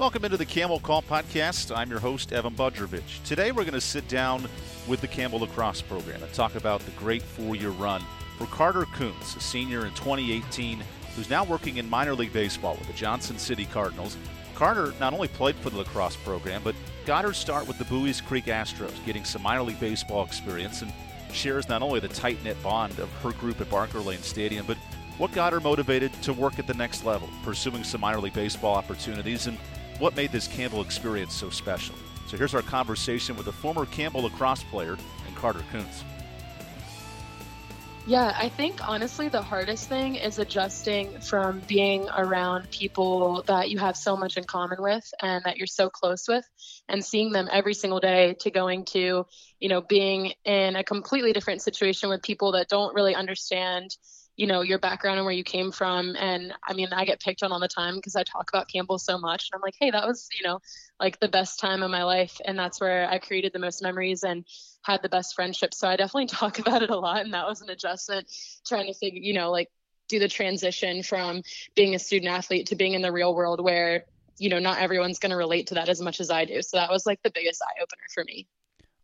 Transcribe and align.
Welcome 0.00 0.24
into 0.24 0.38
the 0.38 0.46
Camel 0.46 0.80
Call 0.80 1.02
podcast. 1.02 1.76
I'm 1.76 1.90
your 1.90 1.98
host, 1.98 2.32
Evan 2.32 2.54
Budrovich. 2.54 3.22
Today 3.24 3.52
we're 3.52 3.64
going 3.64 3.74
to 3.74 3.82
sit 3.82 4.08
down 4.08 4.48
with 4.88 5.02
the 5.02 5.06
Campbell 5.06 5.40
Lacrosse 5.40 5.82
program 5.82 6.22
and 6.22 6.32
talk 6.32 6.54
about 6.54 6.80
the 6.80 6.90
great 6.92 7.20
four 7.20 7.54
year 7.54 7.68
run 7.68 8.02
for 8.38 8.46
Carter 8.46 8.86
Kuntz, 8.94 9.36
a 9.36 9.40
senior 9.40 9.84
in 9.84 9.92
2018, 9.92 10.82
who's 11.14 11.28
now 11.28 11.44
working 11.44 11.76
in 11.76 11.90
minor 11.90 12.14
league 12.14 12.32
baseball 12.32 12.76
with 12.76 12.86
the 12.86 12.94
Johnson 12.94 13.36
City 13.36 13.66
Cardinals. 13.66 14.16
Carter 14.54 14.94
not 15.00 15.12
only 15.12 15.28
played 15.28 15.56
for 15.56 15.68
the 15.68 15.76
lacrosse 15.76 16.16
program, 16.16 16.62
but 16.64 16.74
got 17.04 17.22
her 17.22 17.34
start 17.34 17.68
with 17.68 17.76
the 17.76 17.84
Buies 17.84 18.22
Creek 18.22 18.46
Astros, 18.46 19.04
getting 19.04 19.26
some 19.26 19.42
minor 19.42 19.62
league 19.62 19.80
baseball 19.80 20.24
experience 20.24 20.80
and 20.80 20.90
shares 21.30 21.68
not 21.68 21.82
only 21.82 22.00
the 22.00 22.08
tight 22.08 22.42
knit 22.42 22.60
bond 22.62 22.98
of 23.00 23.12
her 23.22 23.32
group 23.32 23.60
at 23.60 23.68
Barker 23.68 24.00
Lane 24.00 24.22
Stadium, 24.22 24.64
but 24.64 24.78
what 25.18 25.30
got 25.32 25.52
her 25.52 25.60
motivated 25.60 26.10
to 26.22 26.32
work 26.32 26.58
at 26.58 26.66
the 26.66 26.72
next 26.72 27.04
level, 27.04 27.28
pursuing 27.44 27.84
some 27.84 28.00
minor 28.00 28.18
league 28.18 28.32
baseball 28.32 28.74
opportunities, 28.74 29.46
and 29.46 29.58
what 30.00 30.16
made 30.16 30.32
this 30.32 30.48
Campbell 30.48 30.80
experience 30.80 31.34
so 31.34 31.50
special. 31.50 31.94
So 32.26 32.36
here's 32.36 32.54
our 32.54 32.62
conversation 32.62 33.36
with 33.36 33.46
a 33.46 33.52
former 33.52 33.86
Campbell 33.86 34.22
lacrosse 34.22 34.64
player 34.64 34.96
and 35.26 35.36
Carter 35.36 35.62
Kuntz. 35.70 36.04
Yeah, 38.06 38.34
I 38.36 38.48
think 38.48 38.88
honestly 38.88 39.28
the 39.28 39.42
hardest 39.42 39.88
thing 39.88 40.14
is 40.14 40.38
adjusting 40.38 41.20
from 41.20 41.60
being 41.68 42.08
around 42.16 42.70
people 42.70 43.44
that 43.46 43.68
you 43.68 43.78
have 43.78 43.96
so 43.96 44.16
much 44.16 44.36
in 44.36 44.44
common 44.44 44.82
with 44.82 45.08
and 45.20 45.44
that 45.44 45.58
you're 45.58 45.66
so 45.66 45.90
close 45.90 46.26
with 46.26 46.44
and 46.88 47.04
seeing 47.04 47.30
them 47.30 47.48
every 47.52 47.74
single 47.74 48.00
day 48.00 48.34
to 48.40 48.50
going 48.50 48.86
to, 48.86 49.26
you 49.60 49.68
know, 49.68 49.82
being 49.82 50.32
in 50.44 50.76
a 50.76 50.82
completely 50.82 51.32
different 51.32 51.60
situation 51.60 52.08
with 52.08 52.22
people 52.22 52.52
that 52.52 52.68
don't 52.68 52.94
really 52.94 53.14
understand 53.14 53.94
you 54.40 54.46
know 54.46 54.62
your 54.62 54.78
background 54.78 55.18
and 55.18 55.26
where 55.26 55.34
you 55.34 55.44
came 55.44 55.70
from. 55.70 56.16
And 56.16 56.54
i 56.66 56.72
mean 56.72 56.88
i 56.92 57.04
get 57.04 57.20
picked 57.20 57.42
on 57.42 57.52
all 57.52 57.60
the 57.60 57.68
time 57.68 57.96
because 57.96 58.16
i 58.16 58.22
talk 58.22 58.48
about 58.48 58.68
campbell 58.68 58.98
so 58.98 59.18
much. 59.18 59.50
And 59.50 59.58
i'm 59.58 59.62
like 59.62 59.74
hey 59.78 59.90
that 59.90 60.06
was 60.06 60.28
you 60.32 60.48
know 60.48 60.60
like 60.98 61.20
the 61.20 61.28
best 61.28 61.60
time 61.60 61.82
of 61.82 61.90
my 61.90 62.04
life. 62.04 62.40
And 62.44 62.58
that's 62.58 62.80
where 62.80 63.06
i 63.08 63.18
created 63.18 63.52
the 63.52 63.58
most 63.58 63.82
memories 63.82 64.22
and 64.22 64.46
had 64.82 65.02
the 65.02 65.10
best 65.10 65.34
friendships 65.34 65.78
so 65.78 65.86
i 65.86 65.96
definitely 65.96 66.26
talk 66.38 66.58
about 66.58 66.82
it 66.82 66.88
a 66.88 66.96
lot. 66.96 67.20
And 67.20 67.34
that 67.34 67.46
was 67.46 67.60
an 67.60 67.68
adjustment 67.68 68.28
trying 68.66 68.86
to 68.86 68.94
figure 68.98 69.20
you 69.20 69.34
know 69.34 69.50
like 69.50 69.68
do 70.08 70.18
the 70.18 70.28
transition 70.28 71.02
from 71.02 71.42
being 71.76 71.94
a 71.94 71.98
student 71.98 72.32
athlete 72.32 72.68
to 72.68 72.76
being 72.76 72.94
in 72.94 73.02
the 73.02 73.12
real 73.12 73.34
world 73.34 73.62
where 73.62 74.06
you 74.38 74.48
know 74.48 74.58
not 74.58 74.78
everyone's 74.78 75.18
going 75.18 75.30
to 75.30 75.36
relate 75.36 75.66
to 75.66 75.74
that 75.74 75.90
as 75.90 76.00
much 76.00 76.18
as 76.18 76.30
i 76.30 76.46
do. 76.46 76.62
So 76.62 76.78
that 76.78 76.90
was 76.90 77.04
like 77.04 77.22
the 77.22 77.30
biggest 77.30 77.60
eye 77.62 77.82
opener 77.82 78.06
for 78.14 78.24
me. 78.24 78.46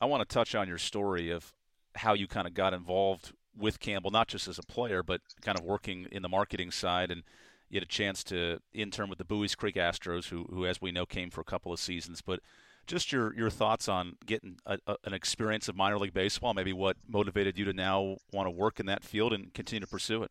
I 0.00 0.06
want 0.06 0.27
to 0.27 0.33
touch 0.33 0.55
on 0.55 0.66
your 0.66 0.78
story 0.78 1.30
of 1.30 1.52
how 1.94 2.14
you 2.14 2.27
kind 2.27 2.46
of 2.46 2.55
got 2.55 2.72
involved 2.72 3.33
with 3.56 3.80
Campbell, 3.80 4.10
not 4.10 4.28
just 4.28 4.48
as 4.48 4.58
a 4.58 4.62
player, 4.62 5.02
but 5.02 5.20
kind 5.42 5.58
of 5.58 5.64
working 5.64 6.06
in 6.12 6.22
the 6.22 6.28
marketing 6.28 6.70
side. 6.70 7.10
And 7.10 7.22
you 7.68 7.76
had 7.76 7.82
a 7.82 7.86
chance 7.86 8.22
to 8.24 8.60
intern 8.72 9.08
with 9.08 9.18
the 9.18 9.24
Buies 9.24 9.54
Creek 9.54 9.76
Astros, 9.76 10.28
who, 10.28 10.44
who 10.50 10.66
as 10.66 10.80
we 10.80 10.92
know, 10.92 11.06
came 11.06 11.30
for 11.30 11.40
a 11.40 11.44
couple 11.44 11.72
of 11.72 11.80
seasons. 11.80 12.20
But 12.20 12.40
just 12.86 13.10
your, 13.12 13.34
your 13.34 13.50
thoughts 13.50 13.88
on 13.88 14.16
getting 14.24 14.58
a, 14.66 14.78
a, 14.86 14.96
an 15.04 15.12
experience 15.12 15.68
of 15.68 15.77
minor 15.77 15.98
league 15.98 16.14
baseball, 16.14 16.54
maybe 16.54 16.72
what 16.72 16.96
motivated 17.08 17.58
you 17.58 17.64
to 17.64 17.72
now 17.72 18.16
want 18.32 18.46
to 18.46 18.50
work 18.50 18.78
in 18.78 18.86
that 18.86 19.02
field 19.02 19.32
and 19.32 19.52
continue 19.52 19.80
to 19.80 19.90
pursue 19.90 20.22
it. 20.22 20.30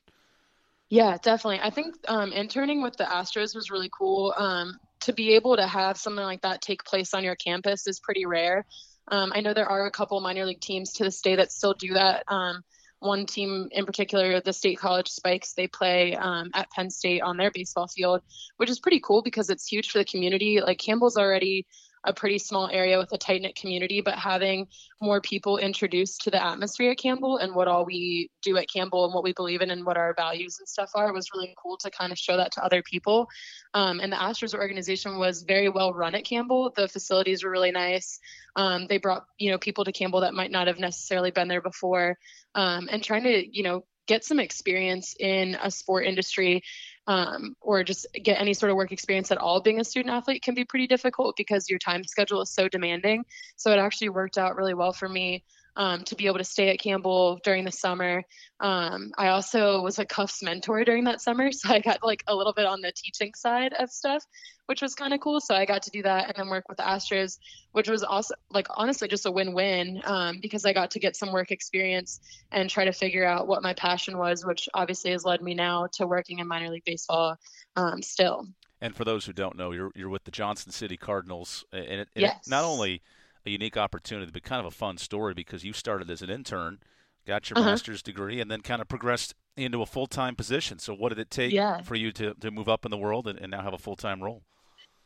Yeah, 0.89 1.17
definitely. 1.21 1.59
I 1.61 1.71
think 1.71 1.95
um, 2.07 2.31
interning 2.31 2.81
with 2.81 2.95
the 2.95 3.05
Astros 3.05 3.55
was 3.55 3.71
really 3.71 3.89
cool. 3.91 4.33
Um, 4.37 4.77
to 5.01 5.13
be 5.13 5.35
able 5.35 5.55
to 5.55 5.67
have 5.67 5.97
something 5.97 6.23
like 6.23 6.41
that 6.41 6.61
take 6.61 6.83
place 6.83 7.13
on 7.13 7.23
your 7.23 7.35
campus 7.35 7.87
is 7.87 7.99
pretty 7.99 8.25
rare. 8.25 8.65
Um, 9.07 9.31
I 9.35 9.41
know 9.41 9.53
there 9.53 9.69
are 9.69 9.85
a 9.85 9.91
couple 9.91 10.19
minor 10.21 10.45
league 10.45 10.61
teams 10.61 10.93
to 10.93 11.03
this 11.03 11.21
day 11.21 11.35
that 11.35 11.51
still 11.51 11.73
do 11.73 11.93
that. 11.93 12.23
Um, 12.27 12.63
one 12.99 13.25
team 13.25 13.69
in 13.71 13.85
particular, 13.85 14.39
the 14.41 14.53
State 14.53 14.79
College 14.79 15.09
Spikes, 15.09 15.53
they 15.53 15.67
play 15.67 16.15
um, 16.15 16.51
at 16.53 16.69
Penn 16.71 16.89
State 16.89 17.21
on 17.21 17.37
their 17.37 17.51
baseball 17.51 17.87
field, 17.87 18.21
which 18.57 18.69
is 18.69 18.79
pretty 18.79 18.99
cool 18.99 19.21
because 19.21 19.49
it's 19.49 19.67
huge 19.67 19.89
for 19.89 19.99
the 19.99 20.05
community. 20.05 20.61
Like 20.61 20.79
Campbell's 20.79 21.17
already 21.17 21.65
a 22.05 22.13
pretty 22.13 22.37
small 22.37 22.69
area 22.71 22.97
with 22.97 23.11
a 23.11 23.17
tight 23.17 23.41
knit 23.41 23.55
community, 23.55 24.01
but 24.01 24.15
having 24.15 24.67
more 25.01 25.19
people 25.19 25.57
introduced 25.57 26.21
to 26.21 26.31
the 26.31 26.43
atmosphere 26.43 26.91
at 26.91 26.97
Campbell 26.97 27.37
and 27.37 27.55
what 27.55 27.67
all 27.67 27.85
we 27.85 28.29
do 28.41 28.57
at 28.57 28.69
Campbell 28.69 29.05
and 29.05 29.13
what 29.13 29.23
we 29.23 29.33
believe 29.33 29.61
in 29.61 29.71
and 29.71 29.85
what 29.85 29.97
our 29.97 30.13
values 30.13 30.57
and 30.59 30.67
stuff 30.67 30.91
are 30.95 31.11
was 31.11 31.31
really 31.33 31.53
cool 31.61 31.77
to 31.77 31.89
kind 31.89 32.11
of 32.11 32.17
show 32.17 32.37
that 32.37 32.51
to 32.53 32.63
other 32.63 32.83
people. 32.83 33.27
Um, 33.73 33.99
and 33.99 34.11
the 34.11 34.17
Astros 34.17 34.53
organization 34.53 35.17
was 35.17 35.43
very 35.43 35.69
well 35.69 35.93
run 35.93 36.15
at 36.15 36.25
Campbell. 36.25 36.71
The 36.75 36.87
facilities 36.87 37.43
were 37.43 37.51
really 37.51 37.71
nice. 37.71 38.19
Um, 38.55 38.87
they 38.87 38.97
brought 38.97 39.25
you 39.37 39.51
know 39.51 39.57
people 39.57 39.83
to 39.85 39.91
Campbell 39.91 40.21
that 40.21 40.33
might 40.33 40.51
not 40.51 40.67
have 40.67 40.79
necessarily 40.79 41.31
been 41.31 41.47
there 41.47 41.61
before, 41.61 42.17
um, 42.53 42.87
and 42.91 43.03
trying 43.03 43.23
to 43.23 43.45
you 43.57 43.63
know 43.63 43.83
get 44.07 44.23
some 44.23 44.39
experience 44.39 45.15
in 45.19 45.57
a 45.61 45.71
sport 45.71 46.05
industry 46.05 46.63
um, 47.07 47.55
or 47.61 47.83
just 47.83 48.07
get 48.13 48.39
any 48.39 48.53
sort 48.53 48.71
of 48.71 48.75
work 48.75 48.91
experience 48.91 49.31
at 49.31 49.37
all 49.37 49.61
being 49.61 49.79
a 49.79 49.83
student 49.83 50.13
athlete 50.13 50.41
can 50.41 50.55
be 50.55 50.65
pretty 50.65 50.87
difficult 50.87 51.35
because 51.35 51.69
your 51.69 51.79
time 51.79 52.03
schedule 52.03 52.41
is 52.41 52.51
so 52.51 52.67
demanding. 52.67 53.25
So 53.55 53.71
it 53.71 53.77
actually 53.77 54.09
worked 54.09 54.37
out 54.37 54.55
really 54.55 54.73
well 54.73 54.93
for 54.93 55.07
me 55.07 55.43
um, 55.75 56.03
to 56.05 56.15
be 56.15 56.27
able 56.27 56.37
to 56.37 56.43
stay 56.43 56.69
at 56.69 56.79
Campbell 56.79 57.39
during 57.43 57.65
the 57.65 57.71
summer. 57.71 58.23
Um, 58.59 59.11
I 59.17 59.29
also 59.29 59.81
was 59.81 59.99
a 59.99 60.05
Cuffs 60.05 60.41
mentor 60.41 60.83
during 60.83 61.03
that 61.05 61.21
summer, 61.21 61.51
so 61.51 61.69
I 61.69 61.79
got 61.79 62.03
like 62.03 62.23
a 62.27 62.35
little 62.35 62.53
bit 62.53 62.65
on 62.65 62.81
the 62.81 62.91
teaching 62.95 63.33
side 63.35 63.73
of 63.73 63.89
stuff, 63.89 64.23
which 64.67 64.81
was 64.81 64.95
kind 64.95 65.13
of 65.13 65.19
cool. 65.19 65.39
So 65.41 65.53
I 65.53 65.65
got 65.65 65.83
to 65.83 65.91
do 65.91 66.03
that 66.03 66.27
and 66.27 66.35
then 66.37 66.49
work 66.49 66.67
with 66.69 66.77
the 66.77 66.83
Astros, 66.83 67.37
which 67.73 67.89
was 67.89 68.03
also 68.03 68.35
like 68.49 68.67
honestly 68.75 69.07
just 69.07 69.25
a 69.25 69.31
win-win 69.31 70.01
um, 70.05 70.39
because 70.41 70.65
I 70.65 70.73
got 70.73 70.91
to 70.91 70.99
get 70.99 71.15
some 71.15 71.31
work 71.31 71.51
experience 71.51 72.19
and 72.51 72.69
try 72.69 72.85
to 72.85 72.93
figure 72.93 73.25
out 73.25 73.47
what 73.47 73.63
my 73.63 73.73
passion 73.73 74.17
was, 74.17 74.45
which 74.45 74.69
obviously 74.73 75.11
has 75.11 75.25
led 75.25 75.41
me 75.41 75.53
now 75.53 75.87
to 75.93 76.07
working 76.07 76.39
in 76.39 76.47
minor 76.47 76.69
league 76.69 76.85
baseball 76.85 77.37
um, 77.75 78.01
still. 78.01 78.47
And 78.81 78.95
for 78.95 79.03
those 79.03 79.25
who 79.25 79.33
don't 79.33 79.57
know, 79.57 79.71
you're 79.71 79.91
you're 79.95 80.09
with 80.09 80.25
the 80.25 80.31
Johnson 80.31 80.71
City 80.71 80.97
Cardinals, 80.97 81.65
and 81.71 82.01
it, 82.01 82.09
yes. 82.13 82.45
it 82.45 82.49
not 82.49 82.63
only 82.63 83.01
a 83.45 83.49
unique 83.49 83.77
opportunity, 83.77 84.31
but 84.31 84.43
kind 84.43 84.59
of 84.59 84.65
a 84.65 84.71
fun 84.71 84.97
story 84.97 85.33
because 85.33 85.63
you 85.63 85.73
started 85.73 86.09
as 86.09 86.21
an 86.21 86.29
intern, 86.29 86.79
got 87.25 87.49
your 87.49 87.59
Uh-huh. 87.59 87.69
master's 87.71 88.01
degree, 88.01 88.41
and 88.41 88.49
then 88.49 88.61
kind 88.61 88.81
of 88.81 88.87
progressed 88.87 89.35
into 89.55 89.81
a 89.81 89.85
full 89.85 90.07
time 90.07 90.35
position. 90.35 90.79
So, 90.79 90.93
what 90.93 91.09
did 91.09 91.19
it 91.19 91.29
take 91.29 91.53
Yeah. 91.53 91.81
for 91.81 91.95
you 91.95 92.11
to, 92.13 92.33
to 92.35 92.51
move 92.51 92.67
up 92.69 92.85
in 92.85 92.91
the 92.91 92.97
world 92.97 93.27
and, 93.27 93.39
and 93.39 93.51
now 93.51 93.61
have 93.61 93.73
a 93.73 93.77
full 93.77 93.95
time 93.95 94.23
role? 94.23 94.43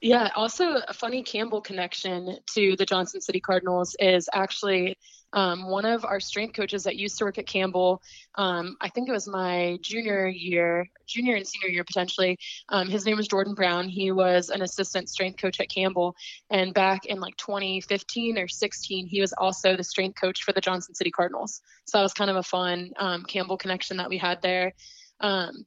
Yeah, 0.02 0.30
also 0.34 0.78
a 0.88 0.94
funny 0.94 1.24
Campbell 1.24 1.60
connection 1.60 2.38
to 2.54 2.76
the 2.78 2.86
Johnson 2.86 3.20
City 3.20 3.42
Cardinals 3.42 3.98
is 4.00 4.30
actually 4.32 4.98
um, 5.34 5.70
one 5.70 5.86
of 5.86 6.06
our 6.06 6.22
strength 6.22 6.56
coaches 6.56 6.84
that 6.84 6.96
used 6.96 7.18
to 7.18 7.26
work 7.26 7.38
at 7.38 7.46
Campbell. 7.46 8.02
Um, 8.36 8.78
I 8.80 8.88
think 8.88 9.09
it 9.09 9.12
was 9.12 9.28
my 9.28 9.78
junior 9.82 10.28
year, 10.28 10.88
junior 11.06 11.36
and 11.36 11.46
senior 11.46 11.68
year 11.68 11.84
potentially. 11.84 12.38
Um, 12.70 12.88
his 12.88 13.06
name 13.06 13.18
was 13.18 13.28
Jordan 13.28 13.56
Brown. 13.56 13.90
He 13.90 14.12
was 14.12 14.50
an 14.50 14.62
assistant 14.62 15.09
strength 15.09 15.42
coach 15.42 15.59
at 15.59 15.70
Campbell. 15.70 16.16
And 16.50 16.74
back 16.74 17.06
in 17.06 17.20
like 17.20 17.36
2015 17.36 18.38
or 18.38 18.48
16, 18.48 19.06
he 19.06 19.20
was 19.20 19.34
also 19.34 19.76
the 19.76 19.84
strength 19.84 20.20
coach 20.20 20.44
for 20.44 20.54
the 20.54 20.62
Johnson 20.62 20.96
City 20.96 21.12
Cardinals. 21.12 21.62
So 21.86 21.98
that 21.98 22.04
was 22.04 22.14
kind 22.14 22.32
of 22.32 22.38
a 22.38 22.44
fun 22.44 22.92
um, 22.98 23.24
Campbell 23.24 23.58
connection 23.58 23.98
that 23.98 24.09
we 24.09 24.18
had 24.18 24.42
there. 24.42 24.74
Um, 25.20 25.66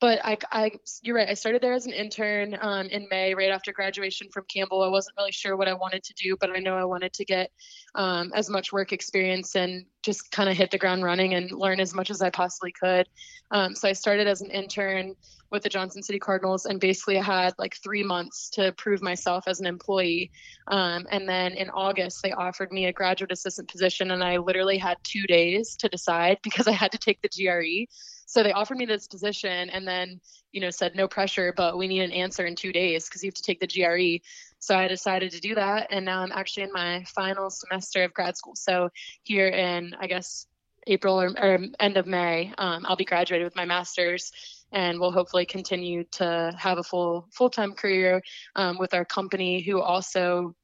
but 0.00 0.24
I, 0.24 0.36
I, 0.50 0.72
you're 1.02 1.16
right. 1.16 1.28
I 1.28 1.34
started 1.34 1.62
there 1.62 1.72
as 1.72 1.86
an 1.86 1.92
intern 1.92 2.58
um, 2.60 2.86
in 2.88 3.06
May, 3.10 3.34
right 3.34 3.50
after 3.50 3.72
graduation 3.72 4.28
from 4.32 4.44
Campbell. 4.52 4.82
I 4.82 4.88
wasn't 4.88 5.16
really 5.16 5.32
sure 5.32 5.56
what 5.56 5.68
I 5.68 5.74
wanted 5.74 6.02
to 6.04 6.14
do, 6.14 6.36
but 6.38 6.50
I 6.50 6.58
know 6.58 6.76
I 6.76 6.84
wanted 6.84 7.12
to 7.14 7.24
get 7.24 7.50
um, 7.94 8.32
as 8.34 8.50
much 8.50 8.72
work 8.72 8.92
experience 8.92 9.54
and 9.54 9.86
just 10.02 10.30
kind 10.30 10.48
of 10.48 10.56
hit 10.56 10.70
the 10.70 10.78
ground 10.78 11.04
running 11.04 11.34
and 11.34 11.50
learn 11.50 11.80
as 11.80 11.94
much 11.94 12.10
as 12.10 12.20
I 12.20 12.30
possibly 12.30 12.72
could. 12.72 13.08
Um, 13.50 13.74
so 13.74 13.88
I 13.88 13.92
started 13.92 14.26
as 14.26 14.40
an 14.40 14.50
intern 14.50 15.14
with 15.50 15.62
the 15.62 15.68
Johnson 15.68 16.02
City 16.02 16.18
Cardinals, 16.18 16.66
and 16.66 16.80
basically 16.80 17.18
I 17.18 17.22
had 17.22 17.54
like 17.58 17.76
three 17.76 18.02
months 18.02 18.50
to 18.54 18.72
prove 18.72 19.00
myself 19.00 19.44
as 19.46 19.60
an 19.60 19.66
employee. 19.66 20.32
Um, 20.66 21.06
and 21.10 21.28
then 21.28 21.52
in 21.52 21.70
August, 21.70 22.22
they 22.22 22.32
offered 22.32 22.72
me 22.72 22.86
a 22.86 22.92
graduate 22.92 23.32
assistant 23.32 23.70
position, 23.70 24.10
and 24.10 24.22
I 24.22 24.38
literally 24.38 24.76
had 24.76 24.98
two 25.04 25.22
days 25.22 25.76
to 25.76 25.88
decide 25.88 26.38
because 26.42 26.66
I 26.66 26.72
had 26.72 26.92
to 26.92 26.98
take 26.98 27.22
the 27.22 27.28
GRE. 27.28 27.86
So 28.26 28.42
they 28.42 28.52
offered 28.52 28.78
me 28.78 28.86
this 28.86 29.06
position 29.06 29.70
and 29.70 29.86
then, 29.86 30.20
you 30.52 30.60
know, 30.60 30.70
said 30.70 30.94
no 30.94 31.08
pressure, 31.08 31.52
but 31.56 31.76
we 31.76 31.88
need 31.88 32.02
an 32.02 32.12
answer 32.12 32.46
in 32.46 32.56
two 32.56 32.72
days 32.72 33.08
because 33.08 33.22
you 33.22 33.28
have 33.28 33.34
to 33.34 33.42
take 33.42 33.60
the 33.60 33.66
GRE. 33.66 34.24
So 34.58 34.76
I 34.76 34.88
decided 34.88 35.32
to 35.32 35.40
do 35.40 35.54
that. 35.54 35.88
And 35.90 36.04
now 36.04 36.20
I'm 36.20 36.32
actually 36.32 36.64
in 36.64 36.72
my 36.72 37.04
final 37.04 37.50
semester 37.50 38.04
of 38.04 38.14
grad 38.14 38.36
school. 38.36 38.54
So 38.56 38.90
here 39.22 39.48
in, 39.48 39.94
I 39.98 40.06
guess, 40.06 40.46
April 40.86 41.20
or, 41.20 41.28
or 41.38 41.58
end 41.80 41.96
of 41.96 42.06
May, 42.06 42.52
um, 42.58 42.84
I'll 42.86 42.96
be 42.96 43.04
graduated 43.04 43.44
with 43.44 43.56
my 43.56 43.64
master's 43.64 44.32
and 44.72 44.98
we'll 44.98 45.12
hopefully 45.12 45.46
continue 45.46 46.04
to 46.12 46.52
have 46.58 46.78
a 46.78 46.82
full 46.82 47.28
full-time 47.30 47.72
career 47.72 48.22
um, 48.56 48.76
with 48.76 48.92
our 48.92 49.04
company 49.04 49.62
who 49.62 49.80
also 49.80 50.54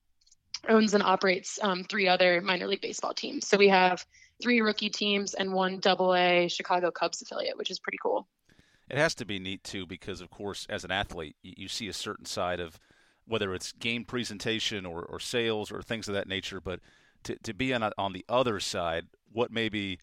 owns 0.68 0.94
and 0.94 1.02
operates 1.02 1.58
um, 1.62 1.84
three 1.84 2.08
other 2.08 2.40
minor 2.40 2.66
league 2.66 2.82
baseball 2.82 3.14
teams. 3.14 3.46
So 3.46 3.56
we 3.56 3.68
have 3.68 4.04
three 4.42 4.60
rookie 4.60 4.90
teams 4.90 5.34
and 5.34 5.52
one 5.52 5.78
double 5.78 6.14
A 6.14 6.48
Chicago 6.48 6.90
Cubs 6.90 7.22
affiliate, 7.22 7.56
which 7.56 7.70
is 7.70 7.78
pretty 7.78 7.98
cool. 8.02 8.26
It 8.88 8.98
has 8.98 9.14
to 9.16 9.24
be 9.24 9.38
neat 9.38 9.62
too, 9.62 9.86
because 9.86 10.20
of 10.20 10.30
course, 10.30 10.66
as 10.68 10.84
an 10.84 10.90
athlete, 10.90 11.36
you, 11.42 11.68
see 11.68 11.88
a 11.88 11.92
certain 11.92 12.26
side 12.26 12.58
of 12.58 12.78
whether 13.26 13.54
it's 13.54 13.70
game 13.72 14.04
presentation 14.04 14.84
or, 14.84 15.02
or 15.04 15.20
sales 15.20 15.70
or 15.70 15.80
things 15.80 16.08
of 16.08 16.14
that 16.14 16.26
nature. 16.26 16.60
But 16.60 16.80
to, 17.24 17.36
to 17.36 17.54
be 17.54 17.72
on 17.72 17.88
on 17.96 18.12
the 18.12 18.24
other 18.28 18.58
side, 18.58 19.06
what 19.32 19.52
maybe 19.52 20.00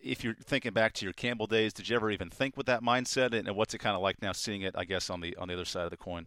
if 0.00 0.22
you're 0.22 0.34
thinking 0.34 0.72
back 0.72 0.92
to 0.94 1.06
your 1.06 1.12
Campbell 1.12 1.46
days, 1.46 1.72
did 1.72 1.88
you 1.88 1.96
ever 1.96 2.10
even 2.10 2.30
think 2.30 2.56
with 2.56 2.66
that 2.66 2.82
mindset? 2.82 3.32
And 3.32 3.56
what's 3.56 3.74
it 3.74 3.78
kind 3.78 3.96
of 3.96 4.02
like 4.02 4.22
now, 4.22 4.32
seeing 4.32 4.62
it, 4.62 4.74
I 4.76 4.84
guess, 4.84 5.10
on 5.10 5.20
the 5.20 5.36
on 5.36 5.48
the 5.48 5.54
other 5.54 5.64
side 5.64 5.84
of 5.84 5.90
the 5.90 5.96
coin? 5.96 6.26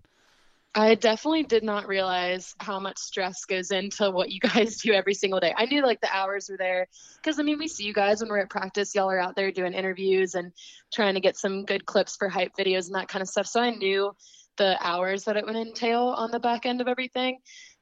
I 0.76 0.96
definitely 0.96 1.44
did 1.44 1.64
not 1.64 1.88
realize 1.88 2.56
how 2.60 2.80
much 2.80 2.98
stress 2.98 3.46
goes 3.46 3.72
into 3.72 4.12
what 4.12 4.32
you 4.32 4.40
guys 4.54 4.78
do 4.78 4.94
every 4.94 5.14
single 5.14 5.40
day. 5.40 5.54
I 5.56 5.66
knew 5.66 5.84
like 5.84 6.02
the 6.02 6.16
hours 6.16 6.50
were 6.50 6.58
there 6.58 6.88
because 7.16 7.40
I 7.40 7.44
mean, 7.44 7.58
we 7.58 7.68
see 7.68 7.86
you 7.86 7.94
guys 7.94 8.22
when 8.22 8.30
we're 8.30 8.40
at 8.40 8.50
practice. 8.50 8.94
Y'all 8.94 9.10
are 9.10 9.20
out 9.20 9.36
there 9.36 9.52
doing 9.52 9.74
interviews 9.74 10.36
and 10.36 10.52
trying 10.94 11.16
to 11.16 11.20
get 11.20 11.38
some 11.38 11.66
good 11.66 11.86
clips 11.86 12.16
for 12.16 12.30
hype 12.30 12.52
videos 12.58 12.86
and 12.88 12.96
that 12.96 13.08
kind 13.08 13.22
of 13.22 13.28
stuff. 13.28 13.48
So 13.48 13.60
I 13.60 13.72
knew 13.72 14.12
the 14.58 14.78
hours 14.82 15.24
that 15.26 15.38
it 15.38 15.46
would 15.46 15.56
entail 15.56 16.02
on 16.02 16.32
the 16.32 16.40
back 16.40 16.66
end 16.66 16.82
of 16.82 16.88
everything. 16.88 17.40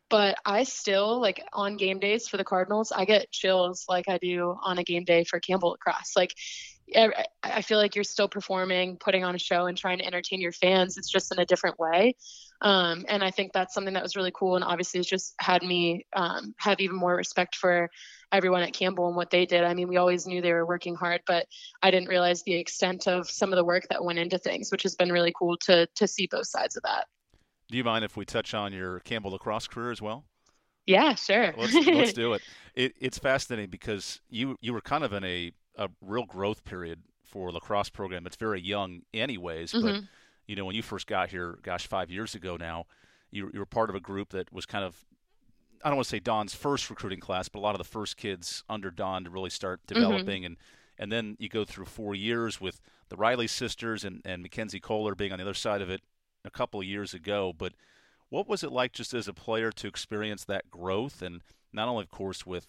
But 0.09 0.37
I 0.45 0.63
still 0.63 1.19
like 1.19 1.43
on 1.51 1.77
game 1.77 1.99
days 1.99 2.27
for 2.27 2.37
the 2.37 2.43
Cardinals, 2.43 2.91
I 2.91 3.05
get 3.05 3.31
chills 3.31 3.85
like 3.89 4.07
I 4.07 4.17
do 4.17 4.55
on 4.61 4.77
a 4.77 4.83
game 4.83 5.03
day 5.03 5.23
for 5.23 5.39
Campbell 5.39 5.71
lacrosse. 5.71 6.15
Like 6.15 6.33
I 7.43 7.61
feel 7.63 7.79
like 7.79 7.95
you're 7.95 8.03
still 8.03 8.27
performing, 8.27 8.97
putting 8.97 9.23
on 9.23 9.33
a 9.33 9.39
show, 9.39 9.65
and 9.65 9.77
trying 9.77 9.97
to 9.99 10.05
entertain 10.05 10.39
your 10.39 10.51
fans. 10.51 10.97
It's 10.97 11.09
just 11.09 11.31
in 11.31 11.39
a 11.39 11.45
different 11.45 11.79
way. 11.79 12.15
Um, 12.61 13.05
and 13.09 13.23
I 13.23 13.31
think 13.31 13.53
that's 13.53 13.73
something 13.73 13.95
that 13.95 14.03
was 14.03 14.15
really 14.15 14.31
cool. 14.33 14.55
And 14.55 14.63
obviously, 14.63 14.99
it's 14.99 15.09
just 15.09 15.33
had 15.39 15.63
me 15.63 16.05
um, 16.15 16.53
have 16.57 16.79
even 16.79 16.95
more 16.95 17.15
respect 17.15 17.55
for 17.55 17.89
everyone 18.31 18.61
at 18.61 18.73
Campbell 18.73 19.07
and 19.07 19.15
what 19.15 19.31
they 19.31 19.47
did. 19.47 19.63
I 19.63 19.73
mean, 19.73 19.87
we 19.87 19.97
always 19.97 20.27
knew 20.27 20.41
they 20.41 20.53
were 20.53 20.65
working 20.65 20.95
hard, 20.95 21.21
but 21.25 21.47
I 21.81 21.89
didn't 21.89 22.09
realize 22.09 22.43
the 22.43 22.53
extent 22.53 23.07
of 23.07 23.29
some 23.29 23.51
of 23.51 23.57
the 23.57 23.65
work 23.65 23.87
that 23.89 24.03
went 24.03 24.19
into 24.19 24.37
things, 24.37 24.71
which 24.71 24.83
has 24.83 24.95
been 24.95 25.11
really 25.11 25.33
cool 25.37 25.57
to 25.65 25.87
to 25.95 26.07
see 26.07 26.27
both 26.27 26.47
sides 26.47 26.77
of 26.77 26.83
that. 26.83 27.07
Do 27.69 27.77
you 27.77 27.83
mind 27.83 28.05
if 28.05 28.15
we 28.15 28.25
touch 28.25 28.53
on 28.53 28.73
your 28.73 28.99
Campbell 29.01 29.31
lacrosse 29.31 29.67
career 29.67 29.91
as 29.91 30.01
well? 30.01 30.25
Yeah, 30.85 31.15
sure. 31.15 31.53
let's, 31.57 31.73
let's 31.73 32.13
do 32.13 32.33
it. 32.33 32.41
it. 32.75 32.93
It's 32.99 33.17
fascinating 33.17 33.69
because 33.69 34.21
you 34.29 34.57
you 34.61 34.73
were 34.73 34.81
kind 34.81 35.03
of 35.03 35.13
in 35.13 35.23
a, 35.23 35.51
a 35.77 35.89
real 36.01 36.25
growth 36.25 36.63
period 36.63 37.01
for 37.23 37.51
lacrosse 37.51 37.89
program. 37.89 38.25
It's 38.27 38.35
very 38.35 38.61
young, 38.61 39.01
anyways. 39.13 39.73
Mm-hmm. 39.73 39.85
But 39.85 40.01
you 40.47 40.55
know, 40.55 40.65
when 40.65 40.75
you 40.75 40.83
first 40.83 41.07
got 41.07 41.29
here, 41.29 41.57
gosh, 41.63 41.87
five 41.87 42.11
years 42.11 42.35
ago 42.35 42.55
now, 42.55 42.85
you, 43.31 43.49
you 43.51 43.59
were 43.59 43.65
part 43.65 43.89
of 43.89 43.95
a 43.95 43.99
group 43.99 44.29
that 44.29 44.51
was 44.53 44.65
kind 44.65 44.85
of 44.85 45.03
I 45.83 45.89
don't 45.89 45.97
want 45.97 46.05
to 46.05 46.09
say 46.09 46.19
Don's 46.19 46.53
first 46.53 46.89
recruiting 46.89 47.19
class, 47.19 47.49
but 47.49 47.59
a 47.59 47.61
lot 47.61 47.75
of 47.75 47.79
the 47.79 47.83
first 47.83 48.17
kids 48.17 48.63
under 48.69 48.89
Don 48.89 49.23
to 49.23 49.29
really 49.29 49.49
start 49.49 49.81
mm-hmm. 49.81 50.01
developing 50.01 50.43
mm-hmm. 50.43 50.45
and 50.45 50.57
and 50.97 51.11
then 51.11 51.35
you 51.39 51.49
go 51.49 51.65
through 51.65 51.85
four 51.85 52.15
years 52.15 52.61
with 52.61 52.79
the 53.09 53.17
Riley 53.17 53.47
sisters 53.47 54.05
and, 54.05 54.21
and 54.23 54.41
Mackenzie 54.41 54.79
Kohler 54.79 55.13
being 55.13 55.33
on 55.33 55.39
the 55.39 55.43
other 55.43 55.53
side 55.53 55.81
of 55.81 55.89
it 55.89 56.01
a 56.45 56.51
couple 56.51 56.79
of 56.79 56.85
years 56.85 57.13
ago. 57.13 57.53
But 57.57 57.73
what 58.29 58.47
was 58.47 58.63
it 58.63 58.71
like 58.71 58.93
just 58.93 59.13
as 59.13 59.27
a 59.27 59.33
player 59.33 59.71
to 59.71 59.87
experience 59.87 60.45
that 60.45 60.69
growth 60.69 61.21
and 61.21 61.41
not 61.73 61.87
only, 61.87 62.03
of 62.03 62.11
course, 62.11 62.45
with 62.45 62.67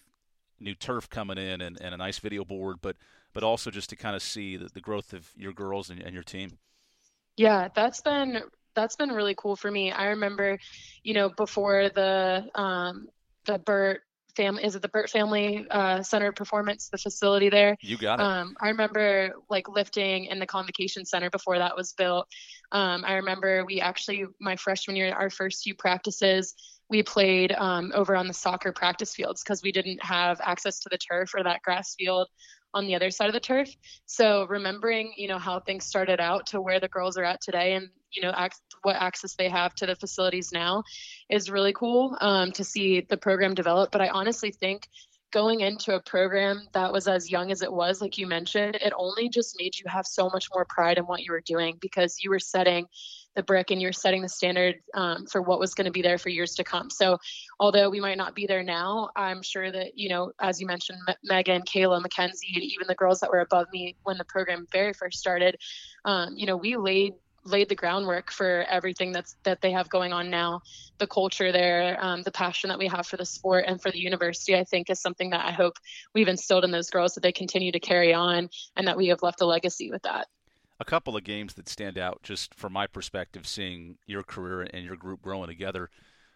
new 0.58 0.74
turf 0.74 1.08
coming 1.08 1.38
in 1.38 1.60
and, 1.60 1.80
and 1.80 1.94
a 1.94 1.98
nice 1.98 2.18
video 2.18 2.44
board, 2.44 2.78
but 2.80 2.96
but 3.32 3.42
also 3.42 3.70
just 3.70 3.90
to 3.90 3.96
kind 3.96 4.16
of 4.16 4.22
see 4.22 4.56
the, 4.56 4.70
the 4.72 4.80
growth 4.80 5.12
of 5.12 5.30
your 5.36 5.52
girls 5.52 5.90
and, 5.90 6.00
and 6.00 6.14
your 6.14 6.22
team? 6.22 6.58
Yeah, 7.36 7.68
that's 7.74 8.00
been 8.00 8.42
that's 8.74 8.96
been 8.96 9.10
really 9.10 9.34
cool 9.36 9.56
for 9.56 9.70
me. 9.70 9.92
I 9.92 10.06
remember, 10.06 10.58
you 11.02 11.14
know, 11.14 11.28
before 11.28 11.90
the 11.90 12.48
um, 12.54 13.08
the 13.44 13.58
Burt 13.58 14.02
family 14.36 14.64
is 14.64 14.76
it 14.76 14.82
the 14.82 14.88
Burt 14.88 15.10
Family 15.10 15.66
uh, 15.70 16.02
Center 16.02 16.32
Performance, 16.32 16.88
the 16.88 16.98
facility 16.98 17.48
there. 17.48 17.76
You 17.80 17.96
got 17.96 18.20
it. 18.20 18.22
Um, 18.22 18.54
I 18.60 18.68
remember 18.68 19.32
like 19.48 19.68
lifting 19.68 20.26
in 20.26 20.38
the 20.38 20.46
Convocation 20.46 21.04
Center 21.04 21.30
before 21.30 21.58
that 21.58 21.76
was 21.76 21.92
built. 21.94 22.28
Um, 22.72 23.04
I 23.04 23.14
remember 23.14 23.64
we 23.64 23.80
actually 23.80 24.26
my 24.40 24.56
freshman 24.56 24.96
year, 24.96 25.12
our 25.12 25.30
first 25.30 25.64
few 25.64 25.74
practices, 25.74 26.54
we 26.88 27.02
played 27.02 27.52
um, 27.52 27.92
over 27.94 28.14
on 28.14 28.28
the 28.28 28.34
soccer 28.34 28.72
practice 28.72 29.14
fields 29.14 29.42
because 29.42 29.62
we 29.62 29.72
didn't 29.72 30.04
have 30.04 30.40
access 30.40 30.80
to 30.80 30.88
the 30.88 30.98
turf 30.98 31.32
or 31.34 31.42
that 31.42 31.62
grass 31.62 31.94
field 31.98 32.28
on 32.74 32.86
the 32.86 32.94
other 32.94 33.10
side 33.10 33.28
of 33.28 33.32
the 33.32 33.40
turf. 33.40 33.70
So 34.04 34.46
remembering, 34.48 35.14
you 35.16 35.28
know, 35.28 35.38
how 35.38 35.60
things 35.60 35.86
started 35.86 36.20
out 36.20 36.48
to 36.48 36.60
where 36.60 36.78
the 36.78 36.88
girls 36.88 37.16
are 37.16 37.24
at 37.24 37.40
today 37.40 37.74
and, 37.74 37.88
you 38.16 38.22
know, 38.22 38.32
ac- 38.36 38.60
what 38.82 38.96
access 38.96 39.34
they 39.34 39.48
have 39.48 39.74
to 39.76 39.86
the 39.86 39.94
facilities 39.94 40.50
now 40.52 40.82
is 41.28 41.50
really 41.50 41.72
cool 41.72 42.16
um, 42.20 42.52
to 42.52 42.64
see 42.64 43.02
the 43.08 43.16
program 43.16 43.54
develop. 43.54 43.92
But 43.92 44.00
I 44.00 44.08
honestly 44.08 44.50
think 44.50 44.88
going 45.32 45.60
into 45.60 45.94
a 45.94 46.00
program 46.00 46.66
that 46.72 46.92
was 46.92 47.08
as 47.08 47.30
young 47.30 47.50
as 47.50 47.62
it 47.62 47.72
was, 47.72 48.00
like 48.00 48.16
you 48.16 48.26
mentioned, 48.26 48.76
it 48.76 48.92
only 48.96 49.28
just 49.28 49.56
made 49.58 49.76
you 49.76 49.84
have 49.86 50.06
so 50.06 50.30
much 50.30 50.46
more 50.54 50.64
pride 50.64 50.98
in 50.98 51.04
what 51.04 51.22
you 51.22 51.32
were 51.32 51.42
doing 51.42 51.76
because 51.80 52.18
you 52.22 52.30
were 52.30 52.38
setting 52.38 52.86
the 53.34 53.42
brick 53.42 53.70
and 53.70 53.82
you're 53.82 53.92
setting 53.92 54.22
the 54.22 54.28
standard 54.28 54.76
um, 54.94 55.26
for 55.26 55.42
what 55.42 55.60
was 55.60 55.74
going 55.74 55.84
to 55.84 55.90
be 55.90 56.00
there 56.00 56.16
for 56.16 56.30
years 56.30 56.54
to 56.54 56.64
come. 56.64 56.88
So, 56.88 57.18
although 57.60 57.90
we 57.90 58.00
might 58.00 58.16
not 58.16 58.34
be 58.34 58.46
there 58.46 58.62
now, 58.62 59.10
I'm 59.14 59.42
sure 59.42 59.70
that, 59.70 59.98
you 59.98 60.08
know, 60.08 60.32
as 60.40 60.58
you 60.58 60.66
mentioned, 60.66 60.98
M- 61.06 61.16
Megan, 61.22 61.62
Kayla, 61.62 62.00
Mackenzie, 62.00 62.52
and 62.54 62.64
even 62.64 62.86
the 62.88 62.94
girls 62.94 63.20
that 63.20 63.30
were 63.30 63.40
above 63.40 63.66
me 63.72 63.96
when 64.04 64.16
the 64.16 64.24
program 64.24 64.66
very 64.72 64.94
first 64.94 65.18
started, 65.18 65.58
um, 66.06 66.34
you 66.36 66.46
know, 66.46 66.56
we 66.56 66.76
laid 66.76 67.12
laid 67.46 67.68
the 67.68 67.74
groundwork 67.74 68.30
for 68.30 68.64
everything 68.68 69.12
that's 69.12 69.36
that 69.44 69.60
they 69.60 69.70
have 69.72 69.88
going 69.88 70.12
on 70.12 70.30
now. 70.30 70.62
The 70.98 71.06
culture 71.06 71.52
there, 71.52 71.96
um, 72.00 72.22
the 72.22 72.30
passion 72.30 72.68
that 72.68 72.78
we 72.78 72.88
have 72.88 73.06
for 73.06 73.16
the 73.16 73.24
sport 73.24 73.64
and 73.66 73.80
for 73.80 73.90
the 73.90 73.98
university, 73.98 74.56
I 74.56 74.64
think, 74.64 74.90
is 74.90 75.00
something 75.00 75.30
that 75.30 75.44
I 75.44 75.52
hope 75.52 75.78
we've 76.14 76.28
instilled 76.28 76.64
in 76.64 76.70
those 76.70 76.90
girls 76.90 77.14
that 77.14 77.22
they 77.22 77.32
continue 77.32 77.72
to 77.72 77.80
carry 77.80 78.12
on, 78.14 78.48
and 78.76 78.86
that 78.86 78.96
we 78.96 79.08
have 79.08 79.22
left 79.22 79.40
a 79.40 79.46
legacy 79.46 79.90
with 79.90 80.02
that. 80.02 80.28
A 80.78 80.84
couple 80.84 81.16
of 81.16 81.24
games 81.24 81.54
that 81.54 81.68
stand 81.68 81.96
out, 81.96 82.22
just 82.22 82.54
from 82.54 82.72
my 82.72 82.86
perspective, 82.86 83.46
seeing 83.46 83.96
your 84.06 84.22
career 84.22 84.62
and 84.62 84.84
your 84.84 84.96
group 84.96 85.22
growing 85.22 85.48
together, 85.48 85.90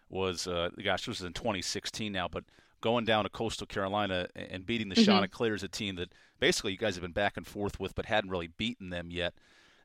was 0.09 0.47
uh, 0.47 0.69
gosh, 0.83 1.01
this 1.01 1.19
was 1.19 1.21
in 1.21 1.33
2016 1.33 2.11
now, 2.11 2.27
but 2.27 2.43
going 2.81 3.05
down 3.05 3.23
to 3.23 3.29
Coastal 3.29 3.67
Carolina 3.67 4.27
and 4.35 4.65
beating 4.65 4.89
the 4.89 4.95
mm-hmm. 4.95 5.05
Chanticleers, 5.05 5.63
a 5.63 5.67
team 5.67 5.95
that 5.95 6.11
basically 6.39 6.73
you 6.73 6.77
guys 6.77 6.95
have 6.95 7.03
been 7.03 7.11
back 7.11 7.37
and 7.37 7.47
forth 7.47 7.79
with, 7.79 7.95
but 7.95 8.05
hadn't 8.05 8.29
really 8.29 8.47
beaten 8.47 8.89
them 8.89 9.09
yet. 9.11 9.33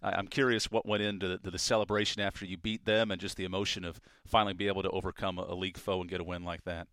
I'm 0.02 0.28
curious 0.28 0.70
what 0.70 0.87
went 0.87 1.02
into 1.02 1.38
the, 1.38 1.50
the, 1.50 1.58
celebration 1.58 2.22
after 2.22 2.44
you 2.44 2.56
beat 2.56 2.84
them 2.84 3.10
and 3.10 3.20
just 3.20 3.37
the 3.37 3.44
emotion 3.44 3.84
of 3.84 4.00
finally 4.26 4.52
be 4.52 4.69
able 4.69 4.82
to 4.82 4.90
overcome 4.90 5.38
a, 5.38 5.54
league 5.54 5.78
foe 5.78 6.00
and 6.00 6.10
get 6.10 6.20
a 6.20 6.25
win 6.25 6.44
like 6.44 6.64
that. 6.64 6.87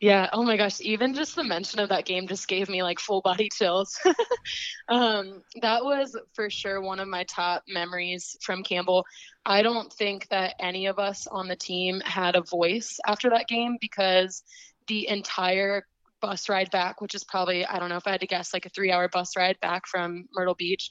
Yeah. 0.00 0.30
Oh 0.32 0.44
my 0.44 0.56
gosh. 0.56 0.80
Even 0.80 1.12
just 1.12 1.34
the 1.34 1.42
mention 1.42 1.80
of 1.80 1.88
that 1.88 2.04
game 2.04 2.28
just 2.28 2.46
gave 2.46 2.68
me 2.68 2.82
like 2.82 3.00
full 3.00 3.20
body 3.20 3.48
chills. 3.52 3.98
um, 4.88 5.42
that 5.60 5.84
was 5.84 6.16
for 6.34 6.48
sure 6.50 6.80
one 6.80 7.00
of 7.00 7.08
my 7.08 7.24
top 7.24 7.64
memories 7.68 8.36
from 8.40 8.62
Campbell. 8.62 9.04
I 9.44 9.62
don't 9.62 9.92
think 9.92 10.28
that 10.28 10.54
any 10.60 10.86
of 10.86 10.98
us 10.98 11.26
on 11.26 11.48
the 11.48 11.56
team 11.56 12.00
had 12.00 12.36
a 12.36 12.42
voice 12.42 12.98
after 13.06 13.30
that 13.30 13.48
game 13.48 13.76
because 13.80 14.42
the 14.86 15.08
entire 15.08 15.84
bus 16.20 16.48
ride 16.48 16.70
back, 16.70 17.00
which 17.00 17.14
is 17.14 17.24
probably, 17.24 17.64
I 17.64 17.78
don't 17.78 17.88
know 17.88 17.96
if 17.96 18.06
I 18.06 18.12
had 18.12 18.20
to 18.20 18.26
guess, 18.26 18.52
like 18.52 18.66
a 18.66 18.70
three 18.70 18.90
hour 18.90 19.08
bus 19.08 19.36
ride 19.36 19.58
back 19.60 19.86
from 19.86 20.28
Myrtle 20.32 20.54
Beach, 20.54 20.90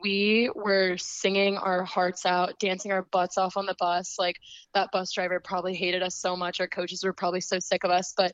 we 0.00 0.50
were 0.54 0.96
singing 0.96 1.56
our 1.56 1.84
hearts 1.84 2.26
out, 2.26 2.58
dancing 2.58 2.92
our 2.92 3.02
butts 3.02 3.38
off 3.38 3.56
on 3.56 3.66
the 3.66 3.76
bus. 3.78 4.16
Like 4.18 4.36
that 4.74 4.90
bus 4.92 5.12
driver 5.12 5.40
probably 5.40 5.74
hated 5.74 6.02
us 6.02 6.16
so 6.16 6.36
much. 6.36 6.60
Our 6.60 6.68
coaches 6.68 7.04
were 7.04 7.12
probably 7.12 7.40
so 7.40 7.58
sick 7.58 7.84
of 7.84 7.90
us, 7.90 8.14
but 8.16 8.32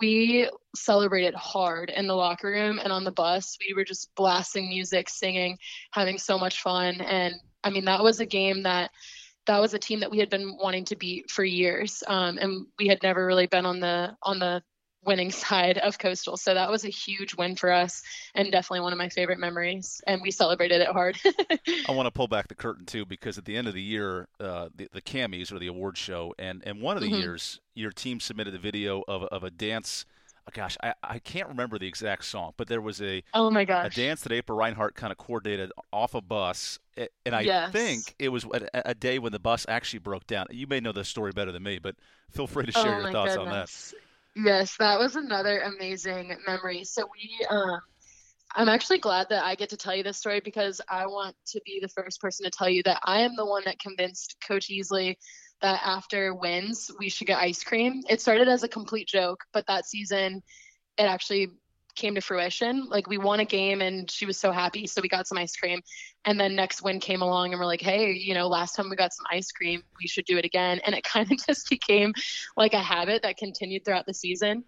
we 0.00 0.48
celebrated 0.74 1.34
hard 1.34 1.90
in 1.90 2.06
the 2.06 2.14
locker 2.14 2.48
room 2.48 2.78
and 2.82 2.92
on 2.92 3.04
the 3.04 3.12
bus. 3.12 3.58
We 3.66 3.74
were 3.74 3.84
just 3.84 4.14
blasting 4.14 4.68
music, 4.68 5.08
singing, 5.08 5.58
having 5.90 6.18
so 6.18 6.38
much 6.38 6.62
fun. 6.62 7.00
And 7.00 7.34
I 7.62 7.70
mean, 7.70 7.84
that 7.84 8.02
was 8.02 8.20
a 8.20 8.26
game 8.26 8.62
that 8.62 8.90
that 9.46 9.60
was 9.60 9.74
a 9.74 9.78
team 9.78 10.00
that 10.00 10.10
we 10.10 10.18
had 10.18 10.30
been 10.30 10.56
wanting 10.56 10.84
to 10.86 10.96
beat 10.96 11.30
for 11.30 11.44
years, 11.44 12.02
um, 12.06 12.38
and 12.38 12.66
we 12.78 12.86
had 12.86 13.02
never 13.02 13.26
really 13.26 13.46
been 13.46 13.66
on 13.66 13.80
the 13.80 14.16
on 14.22 14.38
the 14.38 14.62
winning 15.04 15.30
side 15.30 15.78
of 15.78 15.98
Coastal. 15.98 16.36
So 16.36 16.54
that 16.54 16.70
was 16.70 16.84
a 16.84 16.88
huge 16.88 17.34
win 17.36 17.56
for 17.56 17.70
us 17.70 18.02
and 18.34 18.50
definitely 18.50 18.80
one 18.80 18.92
of 18.92 18.98
my 18.98 19.08
favorite 19.08 19.38
memories. 19.38 20.00
And 20.06 20.22
we 20.22 20.30
celebrated 20.30 20.80
it 20.80 20.88
hard. 20.88 21.18
I 21.88 21.92
want 21.92 22.06
to 22.06 22.10
pull 22.10 22.28
back 22.28 22.48
the 22.48 22.54
curtain 22.54 22.86
too 22.86 23.04
because 23.04 23.38
at 23.38 23.44
the 23.44 23.56
end 23.56 23.68
of 23.68 23.74
the 23.74 23.82
year, 23.82 24.28
uh, 24.40 24.68
the, 24.74 24.88
the 24.92 25.02
Camis 25.02 25.52
or 25.52 25.58
the 25.58 25.66
award 25.66 25.98
show, 25.98 26.34
and, 26.38 26.62
and 26.64 26.80
one 26.80 26.96
of 26.96 27.02
the 27.02 27.10
mm-hmm. 27.10 27.20
years, 27.20 27.60
your 27.74 27.90
team 27.90 28.20
submitted 28.20 28.54
a 28.54 28.58
video 28.58 29.02
of, 29.08 29.24
of 29.24 29.44
a 29.44 29.50
dance. 29.50 30.04
Oh 30.46 30.50
gosh, 30.52 30.76
I, 30.82 30.94
I 31.04 31.18
can't 31.20 31.48
remember 31.48 31.78
the 31.78 31.86
exact 31.86 32.24
song, 32.24 32.52
but 32.56 32.66
there 32.66 32.80
was 32.80 33.00
a 33.00 33.22
oh 33.32 33.48
my 33.48 33.64
gosh 33.64 33.96
a 33.96 34.00
dance 34.00 34.22
that 34.22 34.32
April 34.32 34.58
Reinhardt 34.58 34.96
kind 34.96 35.12
of 35.12 35.16
coordinated 35.16 35.70
off 35.92 36.16
a 36.16 36.20
bus, 36.20 36.80
and 36.96 37.32
I 37.32 37.42
yes. 37.42 37.70
think 37.70 38.16
it 38.18 38.30
was 38.30 38.44
a, 38.44 38.82
a, 38.86 38.94
day 38.94 39.20
when 39.20 39.30
the 39.30 39.38
bus 39.38 39.64
actually 39.68 40.00
broke 40.00 40.26
down. 40.26 40.48
You 40.50 40.66
may 40.66 40.80
know 40.80 40.90
the 40.90 41.04
story 41.04 41.30
better 41.30 41.52
than 41.52 41.62
me, 41.62 41.78
but 41.78 41.94
feel 42.28 42.48
free 42.48 42.66
to 42.66 42.72
share 42.72 42.96
oh 42.96 43.00
your 43.02 43.12
thoughts 43.12 43.36
goodness. 43.36 43.92
on 43.92 43.94
that. 43.94 44.02
Yes, 44.34 44.76
that 44.78 44.98
was 44.98 45.16
another 45.16 45.60
amazing 45.60 46.34
memory. 46.46 46.84
So 46.84 47.06
we, 47.12 47.46
um, 47.50 47.80
I'm 48.54 48.68
actually 48.68 48.98
glad 48.98 49.28
that 49.30 49.44
I 49.44 49.54
get 49.54 49.70
to 49.70 49.76
tell 49.76 49.94
you 49.94 50.02
this 50.02 50.18
story 50.18 50.40
because 50.40 50.80
I 50.88 51.06
want 51.06 51.36
to 51.48 51.60
be 51.64 51.80
the 51.82 51.88
first 51.88 52.20
person 52.20 52.44
to 52.44 52.50
tell 52.50 52.68
you 52.68 52.82
that 52.84 53.00
I 53.04 53.20
am 53.22 53.36
the 53.36 53.46
one 53.46 53.62
that 53.66 53.78
convinced 53.78 54.36
Coach 54.46 54.68
Easley 54.68 55.16
that 55.60 55.80
after 55.84 56.34
wins 56.34 56.90
we 56.98 57.08
should 57.08 57.26
get 57.26 57.38
ice 57.38 57.62
cream. 57.62 58.02
It 58.08 58.20
started 58.20 58.48
as 58.48 58.62
a 58.62 58.68
complete 58.68 59.08
joke, 59.08 59.40
but 59.52 59.66
that 59.68 59.86
season 59.86 60.42
it 60.98 61.04
actually 61.04 61.48
came 61.94 62.14
to 62.14 62.20
fruition. 62.20 62.86
Like 62.88 63.06
we 63.06 63.18
won 63.18 63.40
a 63.40 63.44
game 63.44 63.80
and 63.80 64.10
she 64.10 64.26
was 64.26 64.38
so 64.38 64.52
happy, 64.52 64.86
so 64.86 65.00
we 65.02 65.08
got 65.08 65.26
some 65.26 65.38
ice 65.38 65.56
cream. 65.56 65.80
And 66.24 66.38
then 66.38 66.54
next 66.54 66.82
win 66.82 67.00
came 67.00 67.22
along 67.22 67.52
and 67.52 67.60
we're 67.60 67.66
like, 67.66 67.80
hey, 67.80 68.12
you 68.12 68.34
know, 68.34 68.48
last 68.48 68.74
time 68.74 68.88
we 68.88 68.96
got 68.96 69.12
some 69.12 69.26
ice 69.30 69.50
cream, 69.50 69.82
we 70.00 70.08
should 70.08 70.24
do 70.24 70.38
it 70.38 70.44
again. 70.44 70.80
And 70.84 70.94
it 70.94 71.04
kind 71.12 71.30
of 71.30 71.38
just 71.46 71.68
became 71.68 72.14
like 72.56 72.74
a 72.74 72.80
habit 72.80 73.22
that 73.22 73.36
continued 73.36 73.84
throughout 73.84 74.06
the 74.06 74.14
season. 74.14 74.64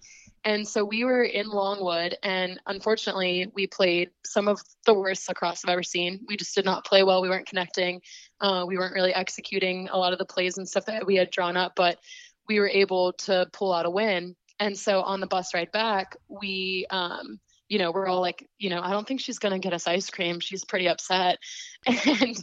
And 0.46 0.68
so 0.68 0.84
we 0.84 1.04
were 1.04 1.24
in 1.24 1.48
Longwood, 1.48 2.18
and 2.22 2.60
unfortunately, 2.66 3.50
we 3.54 3.66
played 3.66 4.10
some 4.26 4.46
of 4.46 4.60
the 4.84 4.92
worst 4.92 5.26
lacrosse 5.26 5.64
I've 5.64 5.72
ever 5.72 5.82
seen. 5.82 6.20
We 6.28 6.36
just 6.36 6.54
did 6.54 6.66
not 6.66 6.84
play 6.84 7.02
well. 7.02 7.22
We 7.22 7.30
weren't 7.30 7.46
connecting. 7.46 8.02
Uh, 8.42 8.64
we 8.68 8.76
weren't 8.76 8.94
really 8.94 9.14
executing 9.14 9.88
a 9.90 9.96
lot 9.96 10.12
of 10.12 10.18
the 10.18 10.26
plays 10.26 10.58
and 10.58 10.68
stuff 10.68 10.84
that 10.84 11.06
we 11.06 11.16
had 11.16 11.30
drawn 11.30 11.56
up, 11.56 11.72
but 11.74 11.98
we 12.46 12.60
were 12.60 12.68
able 12.68 13.14
to 13.14 13.48
pull 13.54 13.72
out 13.72 13.86
a 13.86 13.90
win. 13.90 14.36
And 14.58 14.78
so 14.78 15.02
on 15.02 15.20
the 15.20 15.26
bus 15.26 15.54
ride 15.54 15.72
back, 15.72 16.16
we, 16.28 16.86
um, 16.90 17.40
you 17.68 17.78
know, 17.78 17.90
we're 17.92 18.06
all 18.06 18.20
like, 18.20 18.48
you 18.58 18.70
know, 18.70 18.80
I 18.80 18.90
don't 18.90 19.06
think 19.06 19.20
she's 19.20 19.38
going 19.38 19.52
to 19.52 19.58
get 19.58 19.72
us 19.72 19.86
ice 19.86 20.10
cream. 20.10 20.40
She's 20.40 20.64
pretty 20.64 20.88
upset. 20.88 21.38
And 21.86 22.36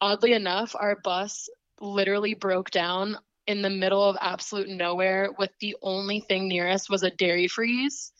oddly 0.00 0.32
enough, 0.32 0.74
our 0.78 0.96
bus 1.02 1.48
literally 1.80 2.34
broke 2.34 2.70
down 2.70 3.16
in 3.46 3.62
the 3.62 3.70
middle 3.70 4.02
of 4.02 4.16
absolute 4.20 4.68
nowhere 4.68 5.30
with 5.38 5.50
the 5.60 5.76
only 5.82 6.20
thing 6.20 6.48
near 6.48 6.68
us 6.68 6.88
was 6.88 7.02
a 7.02 7.10
dairy 7.10 7.48
freeze 7.48 8.12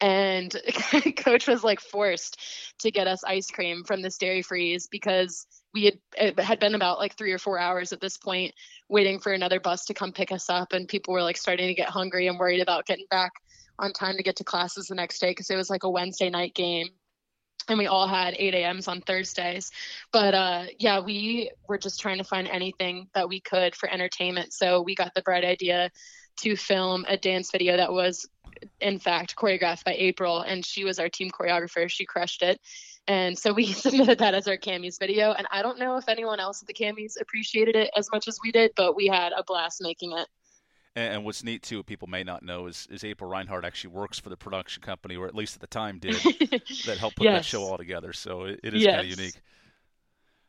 and 0.00 0.54
coach 1.16 1.46
was 1.46 1.62
like 1.62 1.80
forced 1.80 2.38
to 2.80 2.90
get 2.90 3.06
us 3.06 3.22
ice 3.24 3.50
cream 3.50 3.84
from 3.84 4.02
this 4.02 4.18
dairy 4.18 4.42
freeze 4.42 4.88
because 4.90 5.46
we 5.74 5.84
had 6.16 6.38
had 6.38 6.60
been 6.60 6.74
about 6.74 6.98
like 6.98 7.16
three 7.16 7.32
or 7.32 7.38
four 7.38 7.58
hours 7.58 7.92
at 7.92 8.00
this 8.00 8.16
point 8.16 8.54
waiting 8.88 9.18
for 9.18 9.32
another 9.32 9.60
bus 9.60 9.86
to 9.86 9.94
come 9.94 10.12
pick 10.12 10.32
us 10.32 10.50
up 10.50 10.72
and 10.72 10.88
people 10.88 11.14
were 11.14 11.22
like 11.22 11.36
starting 11.36 11.68
to 11.68 11.74
get 11.74 11.88
hungry 11.88 12.28
and 12.28 12.38
worried 12.38 12.60
about 12.60 12.86
getting 12.86 13.06
back 13.10 13.32
on 13.78 13.92
time 13.92 14.16
to 14.16 14.22
get 14.22 14.36
to 14.36 14.44
classes 14.44 14.86
the 14.86 14.94
next 14.94 15.18
day 15.18 15.30
because 15.30 15.50
it 15.50 15.56
was 15.56 15.70
like 15.70 15.84
a 15.84 15.90
wednesday 15.90 16.30
night 16.30 16.54
game 16.54 16.88
and 17.68 17.78
we 17.78 17.86
all 17.86 18.06
had 18.06 18.34
8 18.38 18.54
a.m.s 18.54 18.88
on 18.88 19.00
Thursdays. 19.00 19.70
But 20.12 20.34
uh, 20.34 20.64
yeah, 20.78 21.00
we 21.00 21.50
were 21.68 21.78
just 21.78 22.00
trying 22.00 22.18
to 22.18 22.24
find 22.24 22.48
anything 22.48 23.08
that 23.14 23.28
we 23.28 23.40
could 23.40 23.74
for 23.74 23.90
entertainment. 23.90 24.52
So 24.52 24.82
we 24.82 24.94
got 24.94 25.14
the 25.14 25.22
bright 25.22 25.44
idea 25.44 25.90
to 26.38 26.56
film 26.56 27.04
a 27.08 27.16
dance 27.16 27.50
video 27.50 27.76
that 27.76 27.92
was, 27.92 28.28
in 28.80 28.98
fact, 28.98 29.36
choreographed 29.36 29.84
by 29.84 29.94
April, 29.94 30.40
and 30.40 30.64
she 30.64 30.84
was 30.84 30.98
our 30.98 31.08
team 31.08 31.30
choreographer. 31.30 31.88
She 31.88 32.04
crushed 32.04 32.42
it. 32.42 32.60
And 33.08 33.38
so 33.38 33.52
we 33.52 33.66
submitted 33.72 34.18
that 34.18 34.34
as 34.34 34.46
our 34.48 34.56
Camis 34.56 34.98
video. 34.98 35.32
And 35.32 35.46
I 35.50 35.62
don't 35.62 35.78
know 35.78 35.96
if 35.96 36.08
anyone 36.08 36.40
else 36.40 36.62
at 36.62 36.68
the 36.68 36.74
Camis 36.74 37.20
appreciated 37.20 37.76
it 37.76 37.90
as 37.96 38.08
much 38.12 38.28
as 38.28 38.38
we 38.42 38.52
did, 38.52 38.72
but 38.76 38.94
we 38.94 39.06
had 39.06 39.32
a 39.32 39.42
blast 39.42 39.80
making 39.80 40.12
it. 40.12 40.28
And, 40.94 41.24
what's 41.24 41.42
neat 41.42 41.62
too, 41.62 41.82
people 41.82 42.06
may 42.06 42.22
not 42.22 42.42
know, 42.42 42.66
is, 42.66 42.86
is 42.90 43.02
April 43.02 43.28
Reinhardt 43.30 43.64
actually 43.64 43.94
works 43.94 44.18
for 44.18 44.28
the 44.28 44.36
production 44.36 44.82
company, 44.82 45.16
or 45.16 45.26
at 45.26 45.34
least 45.34 45.54
at 45.54 45.62
the 45.62 45.66
time 45.66 45.98
did, 45.98 46.14
that 46.84 46.98
helped 47.00 47.16
put 47.16 47.24
yes. 47.24 47.38
that 47.38 47.44
show 47.46 47.62
all 47.62 47.78
together. 47.78 48.12
So 48.12 48.42
it, 48.42 48.60
it 48.62 48.74
is 48.74 48.82
yes. 48.82 48.96
kind 48.96 49.10
of 49.10 49.18
unique. 49.18 49.40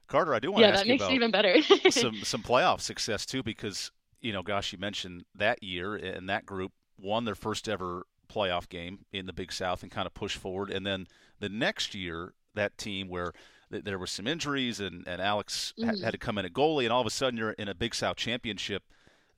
Carter, 0.08 0.34
I 0.34 0.40
do 0.40 0.52
want 0.52 0.64
yeah, 0.64 0.72
to 0.72 0.78
ask 0.80 0.86
you 0.86 0.96
about 0.96 1.12
it 1.12 1.16
even 1.16 1.32
better. 1.32 1.62
some 1.92 2.16
some 2.24 2.44
playoff 2.44 2.82
success 2.82 3.26
too, 3.26 3.42
because 3.42 3.92
you 4.20 4.34
know, 4.34 4.44
gosh, 4.44 4.74
you 4.74 4.78
mentioned 4.78 5.24
that 5.34 5.64
year 5.64 5.96
and 5.96 6.28
that 6.28 6.46
group 6.46 6.74
won 7.00 7.24
their 7.24 7.36
first 7.36 7.70
ever 7.70 8.06
playoff 8.30 8.68
game 8.68 9.06
in 9.14 9.26
the 9.28 9.34
Big 9.34 9.54
South 9.54 9.82
and 9.82 9.92
kind 9.92 10.06
of 10.06 10.14
pushed 10.14 10.38
forward, 10.38 10.70
and 10.70 10.86
then 10.86 11.08
the 11.40 11.50
next 11.50 11.96
year 11.96 12.34
that 12.56 12.78
team 12.78 13.10
where 13.10 13.34
there 13.70 13.98
were 13.98 14.08
some 14.08 14.28
injuries 14.28 14.80
and, 14.80 15.08
and 15.08 15.22
Alex 15.22 15.74
mm-hmm. 15.78 15.90
had, 15.90 16.00
had 16.00 16.12
to 16.12 16.18
come 16.18 16.38
in 16.38 16.46
at 16.46 16.54
goalie, 16.54 16.84
and 16.84 16.94
all 16.94 17.02
of 17.02 17.08
a 17.08 17.12
sudden 17.12 17.38
you're 17.38 17.52
in 17.52 17.68
a 17.68 17.76
Big 17.76 17.96
South 17.96 18.16
championship 18.16 18.84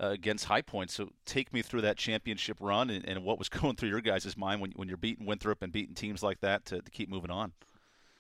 uh, 0.02 0.08
against 0.08 0.46
High 0.46 0.62
Point. 0.62 0.92
So 0.92 1.10
take 1.26 1.54
me 1.54 1.62
through 1.62 1.82
that 1.82 1.98
championship 1.98 2.58
run 2.60 2.90
and, 2.90 3.08
and, 3.08 3.24
what 3.24 3.40
was 3.40 3.50
going 3.50 3.76
through 3.76 3.90
your 3.90 4.02
guys' 4.02 4.36
mind 4.38 4.62
when, 4.62 4.72
when 4.72 4.88
you're 4.88 4.98
beating 4.98 5.26
Winthrop 5.26 5.62
and 5.62 5.72
beating 5.72 5.96
teams 5.96 6.22
like 6.22 6.42
that 6.42 6.66
to, 6.66 6.82
to 6.82 6.92
keep 6.92 7.10
moving 7.10 7.32
on. 7.32 7.54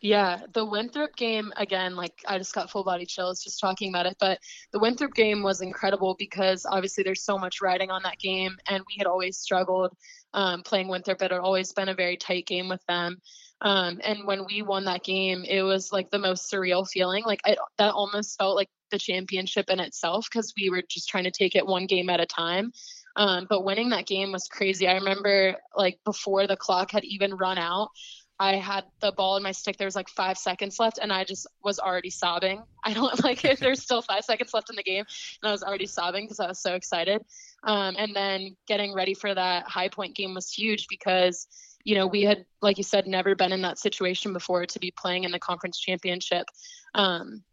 Yeah, 0.02 0.42
the 0.54 0.66
Winthrop 0.66 1.16
game 1.16 1.52
again, 1.58 1.96
like 1.96 2.22
I 2.28 2.38
just 2.38 2.54
got 2.54 2.70
full 2.70 2.84
body 2.84 3.06
chills 3.06 3.44
just 3.44 3.60
talking 3.60 3.90
about 3.90 4.06
it. 4.06 4.18
But 4.20 4.40
the 4.72 4.80
Winthrop 4.80 5.14
game 5.16 5.42
was 5.42 5.62
incredible 5.62 6.16
because 6.20 6.66
obviously 6.70 7.04
there's 7.04 7.24
so 7.24 7.38
much 7.38 7.62
riding 7.62 7.90
on 7.90 8.04
that 8.04 8.20
game, 8.20 8.58
and 8.70 8.84
we 8.88 8.96
had 8.98 9.08
always 9.08 9.38
struggled 9.38 9.96
um, 10.34 10.64
playing 10.64 10.90
Winthrop. 10.90 11.22
It 11.22 11.32
had 11.32 11.40
always 11.40 11.72
been 11.72 11.90
a 11.90 11.96
very 11.96 12.18
tight 12.18 12.46
game 12.46 12.70
with 12.70 12.86
them. 12.88 13.20
Um, 13.62 14.00
and 14.04 14.28
when 14.28 14.46
we 14.46 14.62
won 14.62 14.86
that 14.86 15.04
game, 15.04 15.44
it 15.48 15.62
was 15.62 15.92
like 15.92 16.10
the 16.12 16.20
most 16.20 16.52
surreal 16.52 16.88
feeling. 16.88 17.24
Like 17.26 17.42
I, 17.46 17.56
that 17.78 17.94
almost 17.94 18.38
felt 18.38 18.56
like 18.56 18.70
the 18.92 19.00
championship 19.00 19.70
in 19.70 19.80
itself 19.80 20.28
because 20.32 20.54
we 20.60 20.70
were 20.70 20.84
just 20.88 21.10
trying 21.10 21.24
to 21.24 21.32
take 21.32 21.56
it 21.56 21.66
one 21.66 21.86
game 21.86 22.10
at 22.10 22.20
a 22.20 22.26
time. 22.26 22.72
Um, 23.16 23.48
but 23.50 23.64
winning 23.64 23.90
that 23.90 24.06
game 24.06 24.32
was 24.32 24.48
crazy. 24.50 24.88
I 24.88 24.96
remember 24.96 25.56
like 25.76 26.00
before 26.04 26.48
the 26.48 26.58
clock 26.58 26.92
had 26.92 27.06
even 27.06 27.34
run 27.36 27.58
out, 27.58 27.90
I 28.38 28.56
had 28.58 28.84
the 29.00 29.14
ball 29.14 29.38
in 29.38 29.44
my 29.44 29.54
stick. 29.54 29.78
There 29.78 29.88
was 29.88 29.96
like 29.96 30.10
five 30.10 30.38
seconds 30.38 30.78
left, 30.80 31.00
and 31.02 31.12
I 31.12 31.24
just 31.24 31.48
was 31.64 31.80
already 31.80 32.10
sobbing. 32.10 32.64
I 32.84 32.94
don't 32.94 33.24
like 33.24 33.46
if 33.46 33.60
there's 33.62 33.82
still 33.82 34.02
five 34.02 34.26
seconds 34.26 34.54
left 34.54 34.70
in 34.70 34.76
the 34.76 34.84
game, 34.84 35.06
and 35.42 35.50
I 35.50 35.52
was 35.52 35.64
already 35.64 35.86
sobbing 35.86 36.26
because 36.26 36.40
I 36.40 36.48
was 36.48 36.62
so 36.62 36.76
excited. 36.76 37.22
Um, 37.64 37.96
and 37.98 38.16
then 38.16 38.56
getting 38.68 38.94
ready 38.94 39.14
for 39.14 39.34
that 39.34 39.68
high 39.68 39.88
point 39.88 40.16
game 40.16 40.34
was 40.34 40.52
huge 40.52 40.88
because 40.90 41.48
you 41.86 41.96
know 41.96 42.08
we 42.08 42.24
had, 42.24 42.46
like 42.62 42.78
you 42.78 42.84
said, 42.84 43.08
never 43.08 43.36
been 43.36 43.54
in 43.54 43.62
that 43.62 43.80
situation 43.80 44.34
before 44.34 44.66
to 44.66 44.80
be 44.80 44.92
playing 44.92 45.24
in 45.24 45.32
the 45.32 45.40
conference 45.40 45.80
championship. 45.80 46.48
Um, 46.94 47.44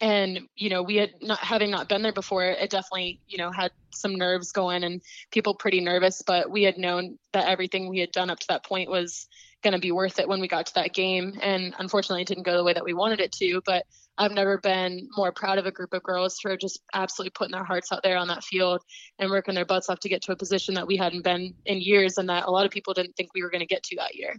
and 0.00 0.40
you 0.56 0.68
know 0.68 0.82
we 0.82 0.96
had 0.96 1.10
not 1.22 1.38
having 1.38 1.70
not 1.70 1.88
been 1.88 2.02
there 2.02 2.12
before 2.12 2.44
it 2.44 2.70
definitely 2.70 3.20
you 3.28 3.38
know 3.38 3.50
had 3.50 3.70
some 3.90 4.14
nerves 4.14 4.52
going 4.52 4.84
and 4.84 5.00
people 5.30 5.54
pretty 5.54 5.80
nervous 5.80 6.22
but 6.26 6.50
we 6.50 6.62
had 6.62 6.76
known 6.76 7.18
that 7.32 7.48
everything 7.48 7.88
we 7.88 7.98
had 7.98 8.12
done 8.12 8.30
up 8.30 8.38
to 8.38 8.46
that 8.48 8.64
point 8.64 8.90
was 8.90 9.26
going 9.62 9.72
to 9.72 9.80
be 9.80 9.92
worth 9.92 10.18
it 10.18 10.28
when 10.28 10.40
we 10.40 10.48
got 10.48 10.66
to 10.66 10.74
that 10.74 10.92
game 10.92 11.38
and 11.40 11.74
unfortunately 11.78 12.22
it 12.22 12.28
didn't 12.28 12.42
go 12.42 12.56
the 12.56 12.64
way 12.64 12.72
that 12.72 12.84
we 12.84 12.92
wanted 12.92 13.20
it 13.20 13.32
to 13.32 13.62
but 13.64 13.86
i've 14.18 14.32
never 14.32 14.58
been 14.58 15.08
more 15.16 15.32
proud 15.32 15.58
of 15.58 15.66
a 15.66 15.70
group 15.70 15.92
of 15.92 16.02
girls 16.02 16.38
who 16.42 16.50
are 16.50 16.56
just 16.56 16.80
absolutely 16.94 17.30
putting 17.30 17.52
their 17.52 17.64
hearts 17.64 17.92
out 17.92 18.02
there 18.02 18.16
on 18.16 18.28
that 18.28 18.44
field 18.44 18.82
and 19.18 19.30
working 19.30 19.54
their 19.54 19.64
butts 19.64 19.88
off 19.88 20.00
to 20.00 20.08
get 20.08 20.22
to 20.22 20.32
a 20.32 20.36
position 20.36 20.74
that 20.74 20.86
we 20.86 20.96
hadn't 20.96 21.22
been 21.22 21.54
in 21.66 21.80
years 21.80 22.18
and 22.18 22.28
that 22.28 22.46
a 22.46 22.50
lot 22.50 22.66
of 22.66 22.72
people 22.72 22.94
didn't 22.94 23.14
think 23.16 23.30
we 23.34 23.42
were 23.42 23.50
going 23.50 23.60
to 23.60 23.66
get 23.66 23.82
to 23.82 23.96
that 23.96 24.14
year 24.14 24.36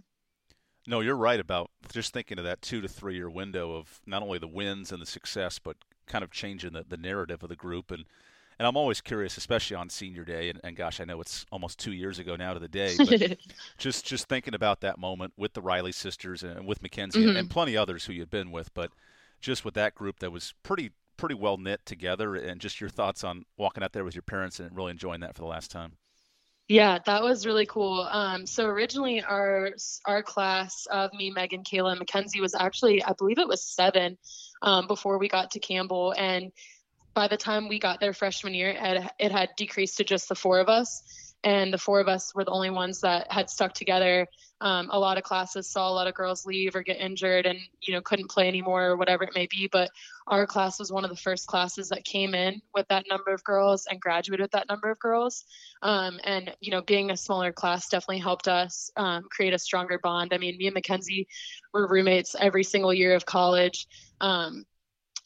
no, 0.86 1.00
you're 1.00 1.16
right 1.16 1.40
about 1.40 1.70
just 1.92 2.12
thinking 2.12 2.38
of 2.38 2.44
that 2.44 2.60
two 2.60 2.80
to 2.80 2.88
three 2.88 3.14
year 3.14 3.30
window 3.30 3.74
of 3.74 4.00
not 4.06 4.22
only 4.22 4.38
the 4.38 4.48
wins 4.48 4.92
and 4.92 5.00
the 5.00 5.06
success, 5.06 5.58
but 5.58 5.76
kind 6.06 6.22
of 6.22 6.30
changing 6.30 6.74
the, 6.74 6.84
the 6.86 6.96
narrative 6.96 7.42
of 7.42 7.48
the 7.48 7.56
group. 7.56 7.90
And 7.90 8.04
and 8.56 8.68
I'm 8.68 8.76
always 8.76 9.00
curious, 9.00 9.36
especially 9.36 9.76
on 9.76 9.90
senior 9.90 10.24
day, 10.24 10.48
and, 10.48 10.60
and 10.62 10.76
gosh, 10.76 11.00
I 11.00 11.04
know 11.04 11.20
it's 11.20 11.44
almost 11.50 11.78
two 11.78 11.92
years 11.92 12.20
ago 12.20 12.36
now 12.36 12.54
to 12.54 12.60
the 12.60 12.68
day, 12.68 12.94
but 12.96 13.38
just 13.78 14.04
just 14.04 14.28
thinking 14.28 14.54
about 14.54 14.80
that 14.82 14.98
moment 14.98 15.32
with 15.36 15.54
the 15.54 15.62
Riley 15.62 15.92
sisters 15.92 16.42
and 16.42 16.66
with 16.66 16.82
Mackenzie 16.82 17.20
mm-hmm. 17.20 17.30
and, 17.30 17.38
and 17.38 17.50
plenty 17.50 17.76
others 17.76 18.04
who 18.04 18.12
you'd 18.12 18.30
been 18.30 18.52
with, 18.52 18.72
but 18.74 18.90
just 19.44 19.64
with 19.64 19.74
that 19.74 19.94
group 19.94 20.18
that 20.20 20.32
was 20.32 20.54
pretty 20.62 20.90
pretty 21.16 21.34
well 21.34 21.56
knit 21.56 21.84
together, 21.86 22.34
and 22.34 22.60
just 22.60 22.80
your 22.80 22.90
thoughts 22.90 23.22
on 23.22 23.44
walking 23.56 23.84
out 23.84 23.92
there 23.92 24.04
with 24.04 24.14
your 24.14 24.22
parents 24.22 24.58
and 24.58 24.74
really 24.74 24.90
enjoying 24.90 25.20
that 25.20 25.34
for 25.34 25.42
the 25.42 25.48
last 25.48 25.70
time. 25.70 25.92
Yeah, 26.66 26.98
that 27.04 27.22
was 27.22 27.44
really 27.44 27.66
cool. 27.66 28.08
Um, 28.10 28.46
so 28.46 28.66
originally, 28.66 29.22
our 29.22 29.70
our 30.06 30.22
class 30.22 30.86
of 30.90 31.12
me, 31.12 31.30
Megan, 31.30 31.62
Kayla, 31.62 31.90
and 31.90 31.98
Mackenzie 31.98 32.40
was 32.40 32.54
actually, 32.54 33.04
I 33.04 33.12
believe 33.12 33.38
it 33.38 33.46
was 33.46 33.62
seven 33.62 34.16
um, 34.62 34.86
before 34.86 35.18
we 35.18 35.28
got 35.28 35.50
to 35.52 35.60
Campbell, 35.60 36.14
and 36.16 36.50
by 37.12 37.28
the 37.28 37.36
time 37.36 37.68
we 37.68 37.78
got 37.78 38.00
there 38.00 38.12
freshman 38.14 38.54
year, 38.54 38.74
it, 38.76 39.12
it 39.18 39.30
had 39.30 39.50
decreased 39.56 39.98
to 39.98 40.04
just 40.04 40.28
the 40.28 40.34
four 40.34 40.58
of 40.58 40.68
us 40.68 41.02
and 41.44 41.72
the 41.72 41.78
four 41.78 42.00
of 42.00 42.08
us 42.08 42.34
were 42.34 42.44
the 42.44 42.50
only 42.50 42.70
ones 42.70 43.00
that 43.02 43.30
had 43.30 43.50
stuck 43.50 43.74
together. 43.74 44.26
Um, 44.62 44.88
a 44.90 44.98
lot 44.98 45.18
of 45.18 45.24
classes 45.24 45.68
saw 45.68 45.90
a 45.90 45.92
lot 45.92 46.06
of 46.06 46.14
girls 46.14 46.46
leave 46.46 46.74
or 46.74 46.82
get 46.82 46.96
injured 46.96 47.44
and 47.44 47.58
you 47.82 47.92
know 47.92 48.00
couldn't 48.00 48.30
play 48.30 48.48
anymore 48.48 48.86
or 48.86 48.96
whatever 48.96 49.24
it 49.24 49.34
may 49.34 49.46
be. 49.50 49.68
But 49.70 49.90
our 50.26 50.46
class 50.46 50.78
was 50.78 50.90
one 50.90 51.04
of 51.04 51.10
the 51.10 51.16
first 51.16 51.46
classes 51.46 51.90
that 51.90 52.04
came 52.04 52.34
in 52.34 52.62
with 52.74 52.88
that 52.88 53.04
number 53.10 53.30
of 53.30 53.44
girls 53.44 53.86
and 53.90 54.00
graduated 54.00 54.42
with 54.42 54.52
that 54.52 54.68
number 54.70 54.90
of 54.90 54.98
girls. 54.98 55.44
Um, 55.82 56.18
and 56.24 56.54
you 56.60 56.70
know, 56.70 56.80
being 56.80 57.10
a 57.10 57.16
smaller 57.16 57.52
class 57.52 57.90
definitely 57.90 58.20
helped 58.20 58.48
us 58.48 58.90
um, 58.96 59.24
create 59.30 59.52
a 59.52 59.58
stronger 59.58 60.00
bond. 60.02 60.32
I 60.32 60.38
mean, 60.38 60.56
me 60.56 60.68
and 60.68 60.74
Mackenzie 60.74 61.28
were 61.74 61.86
roommates 61.86 62.34
every 62.38 62.64
single 62.64 62.94
year 62.94 63.14
of 63.14 63.26
college. 63.26 63.86
Um, 64.20 64.64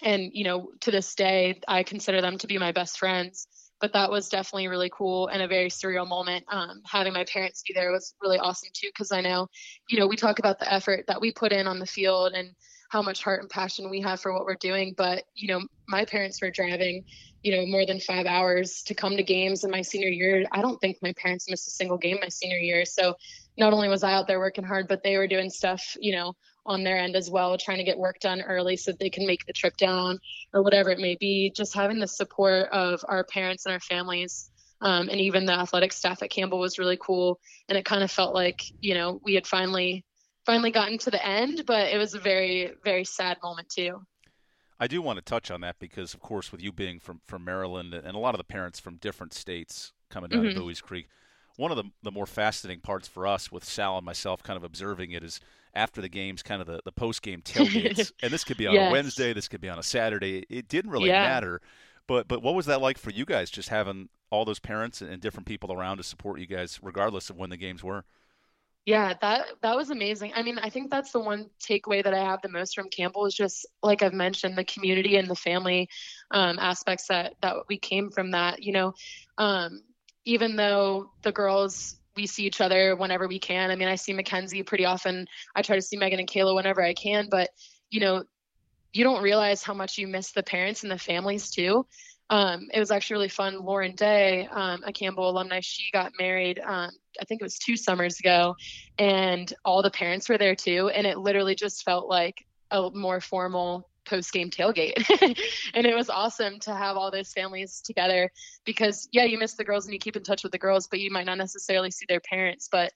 and 0.03 0.31
you 0.33 0.43
know, 0.43 0.71
to 0.81 0.91
this 0.91 1.15
day, 1.15 1.61
I 1.69 1.85
consider 1.85 2.21
them 2.21 2.39
to 2.39 2.49
be 2.49 2.59
my 2.59 2.73
best 2.73 2.99
friends 2.99 3.47
but 3.81 3.93
that 3.93 4.11
was 4.11 4.29
definitely 4.29 4.69
really 4.69 4.91
cool 4.91 5.29
and 5.29 5.43
a 5.43 5.49
very 5.49 5.69
surreal 5.69 6.09
moment. 6.09 6.45
Um, 6.51 6.81
having 6.85 7.13
my 7.13 7.25
parents 7.25 7.63
be 7.67 7.75
there 7.75 7.93
was 7.93 8.15
really 8.21 8.39
awesome 8.39 8.71
too, 8.75 8.89
because 8.89 9.13
I 9.13 9.21
know, 9.21 9.49
you 9.89 9.99
know, 9.99 10.07
we 10.07 10.17
talk 10.17 10.39
about 10.39 10.59
the 10.59 10.73
effort 10.73 11.05
that 11.09 11.21
we 11.21 11.33
put 11.33 11.53
in 11.53 11.67
on 11.67 11.79
the 11.79 11.87
field 11.87 12.33
and 12.35 12.51
how 12.91 13.03
much 13.03 13.23
heart 13.23 13.41
and 13.41 13.51
passion 13.51 13.91
we 13.91 14.01
have 14.01 14.21
for 14.21 14.33
what 14.33 14.45
we're 14.45 14.57
doing. 14.57 14.95
But, 14.97 15.25
you 15.35 15.49
know, 15.49 15.61
my 15.89 16.05
parents 16.05 16.41
were 16.41 16.51
driving, 16.51 17.05
you 17.43 17.55
know, 17.55 17.67
more 17.67 17.85
than 17.87 18.01
five 18.01 18.27
hours 18.27 18.83
to 18.87 18.95
come 18.95 19.17
to 19.17 19.23
games 19.23 19.63
in 19.63 19.71
my 19.71 19.83
senior 19.83 20.09
year. 20.09 20.45
I 20.53 20.63
don't 20.63 20.81
think 20.81 20.97
my 21.03 21.13
parents 21.13 21.51
missed 21.51 21.69
a 21.69 21.71
single 21.71 21.99
game 21.99 22.19
my 22.21 22.29
senior 22.29 22.59
year. 22.59 22.85
So 22.85 23.15
not 23.59 23.73
only 23.73 23.89
was 23.89 24.03
I 24.03 24.13
out 24.13 24.27
there 24.27 24.39
working 24.39 24.65
hard, 24.65 24.89
but 24.89 25.03
they 25.03 25.19
were 25.19 25.29
doing 25.29 25.51
stuff, 25.51 25.97
you 26.01 26.13
know, 26.13 26.35
on 26.69 26.85
their 26.85 26.99
end 26.99 27.17
as 27.17 27.31
well, 27.31 27.59
trying 27.59 27.79
to 27.79 27.85
get 27.85 27.99
work 27.99 28.21
done 28.21 28.41
early 28.43 28.77
so 28.77 28.93
they 28.93 29.11
can 29.11 29.27
make 29.27 29.47
the 29.47 29.53
trip 29.53 29.77
down 29.77 30.21
or 30.53 30.63
whatever 30.63 30.91
it 30.91 30.99
may 30.99 31.17
be. 31.19 31.51
Just 31.55 31.75
having 31.75 31.99
the 31.99 32.07
support 32.07 32.69
of 32.71 33.05
our 33.09 33.25
parents 33.25 33.67
and 33.67 33.73
our 33.73 33.81
families. 33.81 34.51
Um, 34.81 35.09
and 35.09 35.21
even 35.21 35.45
the 35.45 35.55
athletic 35.55 35.93
staff 35.93 36.23
at 36.23 36.31
Campbell 36.31 36.61
was 36.61 36.79
really 36.79 36.99
cool. 37.01 37.41
And 37.69 37.77
it 37.77 37.85
kind 37.85 38.05
of 38.05 38.11
felt 38.11 38.35
like, 38.35 38.63
you 38.81 38.95
know, 38.95 39.21
we 39.25 39.35
had 39.35 39.47
finally 39.47 40.05
finally 40.47 40.71
gotten 40.71 40.97
to 40.99 41.11
the 41.11 41.27
end, 41.27 41.65
but 41.67 41.89
it 41.93 41.99
was 41.99 42.15
a 42.15 42.21
very, 42.21 42.73
very 42.85 43.05
sad 43.05 43.37
moment 43.43 43.69
too. 43.69 44.01
I 44.81 44.87
do 44.87 45.03
want 45.03 45.19
to 45.19 45.23
touch 45.23 45.51
on 45.51 45.61
that 45.63 45.79
because, 45.79 46.15
of 46.15 46.21
course, 46.21 46.53
with 46.53 46.63
you 46.63 46.73
being 46.73 47.01
from, 47.01 47.21
from 47.27 47.45
Maryland 47.45 47.93
and 47.93 48.15
a 48.15 48.19
lot 48.19 48.35
of 48.35 48.39
the 48.39 48.45
parents 48.45 48.79
from 48.79 48.97
different 48.97 49.35
states 49.35 49.93
coming 50.09 50.31
down 50.31 50.45
mm-hmm. 50.45 50.59
to 50.59 50.65
Buies 50.65 50.81
Creek, 50.81 51.09
one 51.57 51.73
of 51.73 51.77
the, 51.77 51.85
the 52.03 52.13
more 52.13 52.27
fascinating 52.27 52.81
parts 52.81 53.09
for 53.09 53.27
us 53.27 53.51
with 53.51 53.65
Sal 53.65 53.97
and 53.97 54.07
myself 54.07 54.43
kind 54.43 54.57
of 54.57 54.63
observing 54.63 55.11
it 55.11 55.25
is 55.25 55.41
after 55.79 56.01
the 56.01 56.09
games, 56.09 56.43
kind 56.43 56.61
of 56.61 56.67
the, 56.67 56.81
the 56.85 56.93
post 56.93 57.23
game 57.23 57.41
tailgates. 57.45 58.13
and 58.23 58.33
this 58.33 58.45
could 58.45 58.57
be 58.57 58.67
on 58.67 58.75
yes. 58.75 58.91
a 58.91 58.93
Wednesday, 58.93 59.33
this 59.33 59.49
could 59.49 59.61
be 59.61 59.69
on 59.69 59.79
a 59.79 59.83
Saturday. 59.83 60.45
It 60.51 60.69
didn't 60.69 60.91
really 60.91 61.09
yeah. 61.09 61.27
matter. 61.27 61.61
But 62.07 62.27
but 62.27 62.43
what 62.43 62.55
was 62.55 62.67
that 62.67 62.81
like 62.81 62.99
for 62.99 63.11
you 63.11 63.25
guys, 63.25 63.51
just 63.51 63.69
having 63.69 64.09
all 64.31 64.45
those 64.45 64.59
parents 64.59 65.01
and 65.03 65.21
different 65.21 65.47
people 65.47 65.73
around 65.73 65.99
to 65.99 66.03
support 66.03 66.41
you 66.41 66.47
guys, 66.47 66.81
regardless 66.83 67.31
of 67.31 67.37
when 67.37 67.51
the 67.51 67.57
games 67.57 67.85
were? 67.85 68.05
Yeah, 68.87 69.13
that 69.21 69.49
that 69.61 69.77
was 69.77 69.91
amazing. 69.91 70.33
I 70.35 70.43
mean, 70.43 70.59
I 70.59 70.71
think 70.71 70.91
that's 70.91 71.13
the 71.13 71.21
one 71.21 71.51
takeaway 71.61 72.03
that 72.03 72.15
I 72.15 72.25
have 72.25 72.41
the 72.41 72.49
most 72.49 72.75
from 72.75 72.89
Campbell 72.89 73.27
is 73.27 73.35
just 73.35 73.67
like 73.83 74.03
I've 74.03 74.15
mentioned, 74.15 74.57
the 74.57 74.65
community 74.65 75.17
and 75.17 75.29
the 75.29 75.37
family 75.37 75.91
um, 76.31 76.59
aspects 76.59 77.09
that 77.09 77.35
that 77.43 77.57
we 77.69 77.79
came 77.79 78.11
from. 78.11 78.31
That 78.31 78.63
you 78.63 78.73
know, 78.73 78.95
um, 79.37 79.83
even 80.25 80.57
though 80.57 81.11
the 81.23 81.33
girls 81.33 82.01
we 82.19 82.27
see 82.27 82.45
each 82.45 82.61
other 82.61 82.97
whenever 82.97 83.29
we 83.29 83.39
can. 83.39 83.71
I 83.71 83.77
mean, 83.77 83.87
I 83.87 83.95
see 83.95 84.13
Mackenzie 84.13 84.65
pretty 84.65 84.85
often. 84.85 85.27
I 85.55 85.63
try 85.63 85.77
to 85.77 85.83
see 85.83 85.97
Megan 85.97 86.19
and 86.19 86.29
Kayla 86.29 86.53
whenever 86.53 86.83
I 86.83 86.93
can, 86.93 87.29
but 87.31 87.51
you 87.91 88.01
know, 88.01 88.25
you 88.93 89.05
don't 89.05 89.23
realize 89.23 89.63
how 89.63 89.73
much 89.73 89.99
you 89.99 90.09
miss 90.09 90.33
the 90.33 90.43
parents 90.43 90.83
and 90.83 90.91
the 90.91 90.99
families 90.99 91.51
too. 91.51 91.87
Um, 92.29 92.69
it 92.75 92.81
was 92.81 92.91
actually 92.91 93.15
really 93.15 93.29
fun. 93.29 93.61
Lauren 93.61 93.95
Day, 93.95 94.49
um, 94.51 94.83
a 94.85 94.93
Campbell 94.93 95.31
alumni, 95.31 95.61
she 95.63 95.91
got 95.93 96.13
married. 96.19 96.59
Um, 96.59 96.91
I 97.21 97.25
think 97.25 97.41
it 97.41 97.45
was 97.45 97.59
two 97.59 97.77
summers 97.77 98.19
ago, 98.19 98.57
and 98.99 99.51
all 99.65 99.83
the 99.83 99.91
parents 99.91 100.29
were 100.29 100.39
there 100.39 100.57
too. 100.57 100.91
And 100.93 101.07
it 101.07 101.19
literally 101.19 101.55
just 101.55 101.85
felt 101.85 102.09
like 102.09 102.45
a 102.71 102.91
more 102.93 103.21
formal 103.21 103.89
post 104.09 104.33
game 104.33 104.51
tailgate. 104.51 105.05
and 105.75 105.87
it 105.87 105.95
was 105.95 106.11
awesome 106.11 106.59
to 106.61 106.75
have 106.75 106.97
all 106.97 107.11
those 107.11 107.33
families 107.33 107.81
together 107.85 108.31
because, 108.65 109.09
yeah, 109.13 109.25
you 109.25 109.39
miss 109.39 109.55
the 109.55 109.65
girls 109.65 109.85
and 109.85 109.93
you 109.93 110.01
keep 110.01 110.17
in 110.17 110.23
touch 110.23 110.43
with 110.43 110.53
the 110.53 110.59
girls, 110.59 110.89
but 110.89 111.01
you 111.01 111.11
might 111.11 111.27
not 111.27 111.39
necessarily 111.39 111.91
see 111.91 112.07
their 112.09 112.21
parents. 112.21 112.69
But 112.71 112.93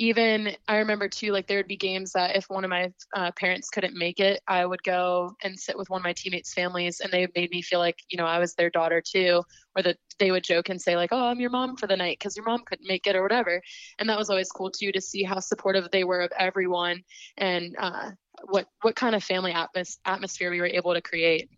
even 0.00 0.56
I 0.66 0.78
remember 0.78 1.08
too, 1.08 1.30
like 1.30 1.46
there 1.46 1.58
would 1.58 1.68
be 1.68 1.76
games 1.76 2.12
that 2.12 2.34
if 2.34 2.46
one 2.48 2.64
of 2.64 2.70
my 2.70 2.90
uh, 3.14 3.32
parents 3.32 3.68
couldn't 3.68 3.94
make 3.94 4.18
it, 4.18 4.40
I 4.48 4.64
would 4.64 4.82
go 4.82 5.32
and 5.42 5.60
sit 5.60 5.76
with 5.76 5.90
one 5.90 6.00
of 6.00 6.04
my 6.04 6.14
teammates' 6.14 6.54
families, 6.54 7.00
and 7.00 7.12
they 7.12 7.28
made 7.36 7.50
me 7.50 7.60
feel 7.60 7.80
like 7.80 7.98
you 8.08 8.16
know 8.16 8.24
I 8.24 8.38
was 8.38 8.54
their 8.54 8.70
daughter 8.70 9.02
too, 9.06 9.42
or 9.76 9.82
that 9.82 9.98
they 10.18 10.30
would 10.30 10.42
joke 10.42 10.70
and 10.70 10.80
say 10.80 10.96
like, 10.96 11.10
"Oh, 11.12 11.26
I'm 11.26 11.38
your 11.38 11.50
mom 11.50 11.76
for 11.76 11.86
the 11.86 11.98
night 11.98 12.18
because 12.18 12.34
your 12.34 12.46
mom 12.46 12.62
couldn't 12.64 12.88
make 12.88 13.06
it 13.06 13.14
or 13.14 13.22
whatever," 13.22 13.60
and 13.98 14.08
that 14.08 14.16
was 14.16 14.30
always 14.30 14.50
cool 14.50 14.70
too 14.70 14.90
to 14.90 15.02
see 15.02 15.22
how 15.22 15.38
supportive 15.38 15.90
they 15.92 16.04
were 16.04 16.22
of 16.22 16.32
everyone 16.38 17.02
and 17.36 17.76
uh, 17.78 18.12
what 18.46 18.66
what 18.82 18.96
kind 18.96 19.14
of 19.14 19.22
family 19.22 19.52
atmos- 19.52 19.98
atmosphere 20.04 20.50
we 20.50 20.60
were 20.60 20.66
able 20.66 20.94
to 20.94 21.00
create. 21.00 21.50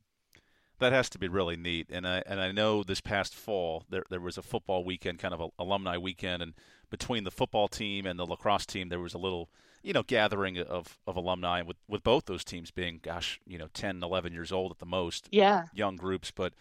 That 0.79 0.93
has 0.93 1.09
to 1.11 1.19
be 1.19 1.29
really 1.29 1.57
neat, 1.57 1.87
and 1.91 2.07
I 2.07 2.23
and 2.27 2.41
I 2.41 2.51
know 2.53 2.83
this 2.83 3.01
past 3.01 3.35
fall 3.35 3.85
there 3.89 4.05
there 4.11 4.21
was 4.21 4.39
a 4.39 4.43
football 4.43 4.85
weekend, 4.85 5.19
kind 5.19 5.35
of 5.35 5.41
a 5.41 5.49
alumni 5.59 5.97
weekend, 5.97 6.43
and 6.43 6.55
between 6.93 7.25
the 7.25 7.31
football 7.31 7.69
team 7.69 8.05
and 8.05 8.19
the 8.19 8.27
lacrosse 8.27 8.67
team, 8.67 8.91
there 8.91 9.01
was 9.01 9.15
a 9.15 9.19
little, 9.19 9.49
you 9.83 9.95
know, 9.95 10.03
gathering 10.03 10.59
of, 10.59 10.99
of 11.07 11.17
alumni 11.17 11.63
with, 11.63 11.79
with 11.89 12.03
both 12.03 12.27
those 12.27 12.45
teams 12.45 12.71
being, 12.71 13.01
gosh, 13.03 13.41
you 13.47 13.57
know, 13.57 13.69
10, 13.73 14.03
11 14.03 14.33
years 14.35 14.53
old 14.53 14.71
at 14.71 14.79
the 14.79 14.85
most. 14.85 15.27
Yeah. 15.33 15.65
Young 15.73 15.97
groups. 15.97 16.31
But 16.31 16.53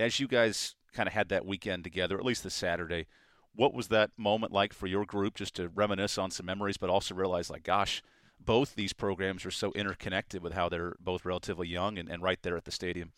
as 0.00 0.18
you 0.18 0.26
guys 0.26 0.74
kind 0.94 1.06
of 1.06 1.12
had 1.12 1.28
that 1.28 1.44
weekend 1.44 1.84
together, 1.84 2.16
at 2.16 2.24
least 2.24 2.44
this 2.44 2.54
Saturday, 2.54 3.06
what 3.54 3.74
was 3.74 3.88
that 3.88 4.10
moment 4.16 4.52
like 4.52 4.72
for 4.72 4.86
your 4.86 5.04
group 5.04 5.34
just 5.34 5.54
to 5.56 5.68
reminisce 5.68 6.16
on 6.16 6.30
some 6.30 6.46
memories, 6.46 6.78
but 6.78 6.88
also 6.88 7.14
realize, 7.14 7.50
like, 7.50 7.62
gosh, 7.62 8.02
both 8.44 8.74
these 8.74 8.92
programs 8.92 9.44
are 9.44 9.50
so 9.50 9.72
interconnected 9.72 10.42
with 10.42 10.52
how 10.52 10.68
they're 10.68 10.94
both 11.00 11.24
relatively 11.24 11.68
young 11.68 11.98
and, 11.98 12.08
and 12.08 12.22
right 12.22 12.42
there 12.42 12.56
at 12.56 12.64
the 12.64 12.70
stadium? 12.70 13.12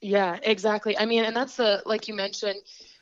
Yeah, 0.00 0.38
exactly. 0.42 0.98
I 0.98 1.06
mean, 1.06 1.24
and 1.24 1.34
that's 1.34 1.56
the, 1.56 1.82
like 1.86 2.08
you 2.08 2.14
mentioned, 2.14 2.60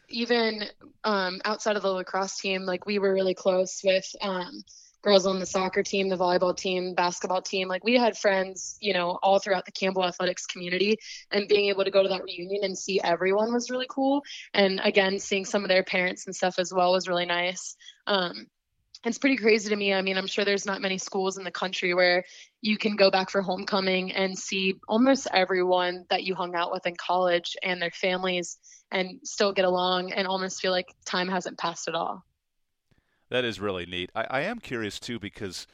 even 0.09 0.64
um, 1.04 1.40
outside 1.44 1.76
of 1.76 1.82
the 1.82 1.90
lacrosse 1.90 2.38
team, 2.38 2.62
like 2.62 2.87
we 2.87 2.99
were 2.99 3.12
really 3.12 3.35
close 3.35 3.80
with 3.82 4.04
um, 4.21 4.62
girls 5.02 5.26
on 5.26 5.38
the 5.40 5.47
soccer 5.47 5.82
team, 5.82 6.09
the 6.09 6.16
volleyball 6.16 6.56
team, 6.56 6.94
basketball 6.94 7.42
team. 7.42 7.66
Like 7.66 7.85
we 7.85 7.94
had 7.94 8.16
friends, 8.16 8.76
you 8.80 8.94
know, 8.94 9.18
all 9.23 9.38
throughout 9.38 9.66
the 9.66 9.73
Campbell 9.73 10.04
athletics 10.04 10.47
community, 10.47 10.97
and 11.30 11.49
being 11.49 11.68
able 11.68 11.85
to 11.85 11.90
go 11.90 12.02
to 12.02 12.09
that 12.09 12.23
reunion 12.23 12.62
and 12.62 12.78
see 12.78 13.00
everyone 13.02 13.52
was 13.52 13.71
really 13.71 13.87
cool. 13.88 14.23
And 14.54 14.80
again, 14.85 15.18
seeing 15.18 15.44
some 15.44 15.64
of 15.64 15.68
their 15.68 15.82
parents 15.82 16.26
and 16.26 16.37
stuff 16.37 16.59
as 16.59 16.73
well 16.73 16.92
was 16.92 17.09
really 17.09 17.26
nice. 17.26 17.74
Um, 18.07 18.46
it's 19.04 19.18
pretty 19.18 19.36
crazy 19.36 19.68
to 19.68 19.76
me. 19.76 19.92
I 19.92 20.02
mean, 20.02 20.16
I'm 20.16 20.26
sure 20.26 20.44
there's 20.44 20.66
not 20.66 20.80
many 20.80 20.98
schools 20.98 21.36
in 21.36 21.44
the 21.44 21.50
country 21.50 21.92
where 21.94 22.24
you 22.60 22.78
can 22.78 22.94
go 22.94 23.10
back 23.10 23.30
for 23.30 23.42
homecoming 23.42 24.12
and 24.12 24.38
see 24.38 24.78
almost 24.88 25.26
everyone 25.32 26.04
that 26.08 26.22
you 26.22 26.34
hung 26.34 26.54
out 26.54 26.70
with 26.70 26.86
in 26.86 26.94
college 26.96 27.56
and 27.62 27.82
their 27.82 27.90
families 27.90 28.58
and 28.92 29.18
still 29.24 29.52
get 29.52 29.64
along 29.64 30.12
and 30.12 30.28
almost 30.28 30.60
feel 30.60 30.70
like 30.70 30.94
time 31.04 31.28
hasn't 31.28 31.58
passed 31.58 31.88
at 31.88 31.94
all. 31.94 32.24
That 33.30 33.44
is 33.44 33.58
really 33.58 33.86
neat. 33.86 34.10
I, 34.14 34.26
I 34.30 34.40
am 34.42 34.58
curious 34.58 35.00
too 35.00 35.18
because, 35.18 35.66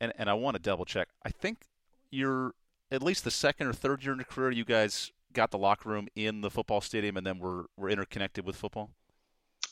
and, 0.00 0.12
and 0.18 0.28
I 0.28 0.34
want 0.34 0.56
to 0.56 0.62
double 0.62 0.84
check. 0.84 1.08
I 1.24 1.30
think 1.30 1.68
you're 2.10 2.54
at 2.90 3.02
least 3.02 3.24
the 3.24 3.30
second 3.30 3.66
or 3.66 3.72
third 3.72 4.02
year 4.02 4.12
in 4.12 4.18
your 4.18 4.26
career, 4.26 4.50
you 4.50 4.64
guys 4.64 5.12
got 5.32 5.50
the 5.50 5.58
locker 5.58 5.88
room 5.88 6.08
in 6.14 6.42
the 6.42 6.50
football 6.50 6.80
stadium 6.80 7.16
and 7.16 7.26
then 7.26 7.38
we're, 7.38 7.64
we're 7.76 7.88
interconnected 7.88 8.44
with 8.44 8.56
football? 8.56 8.90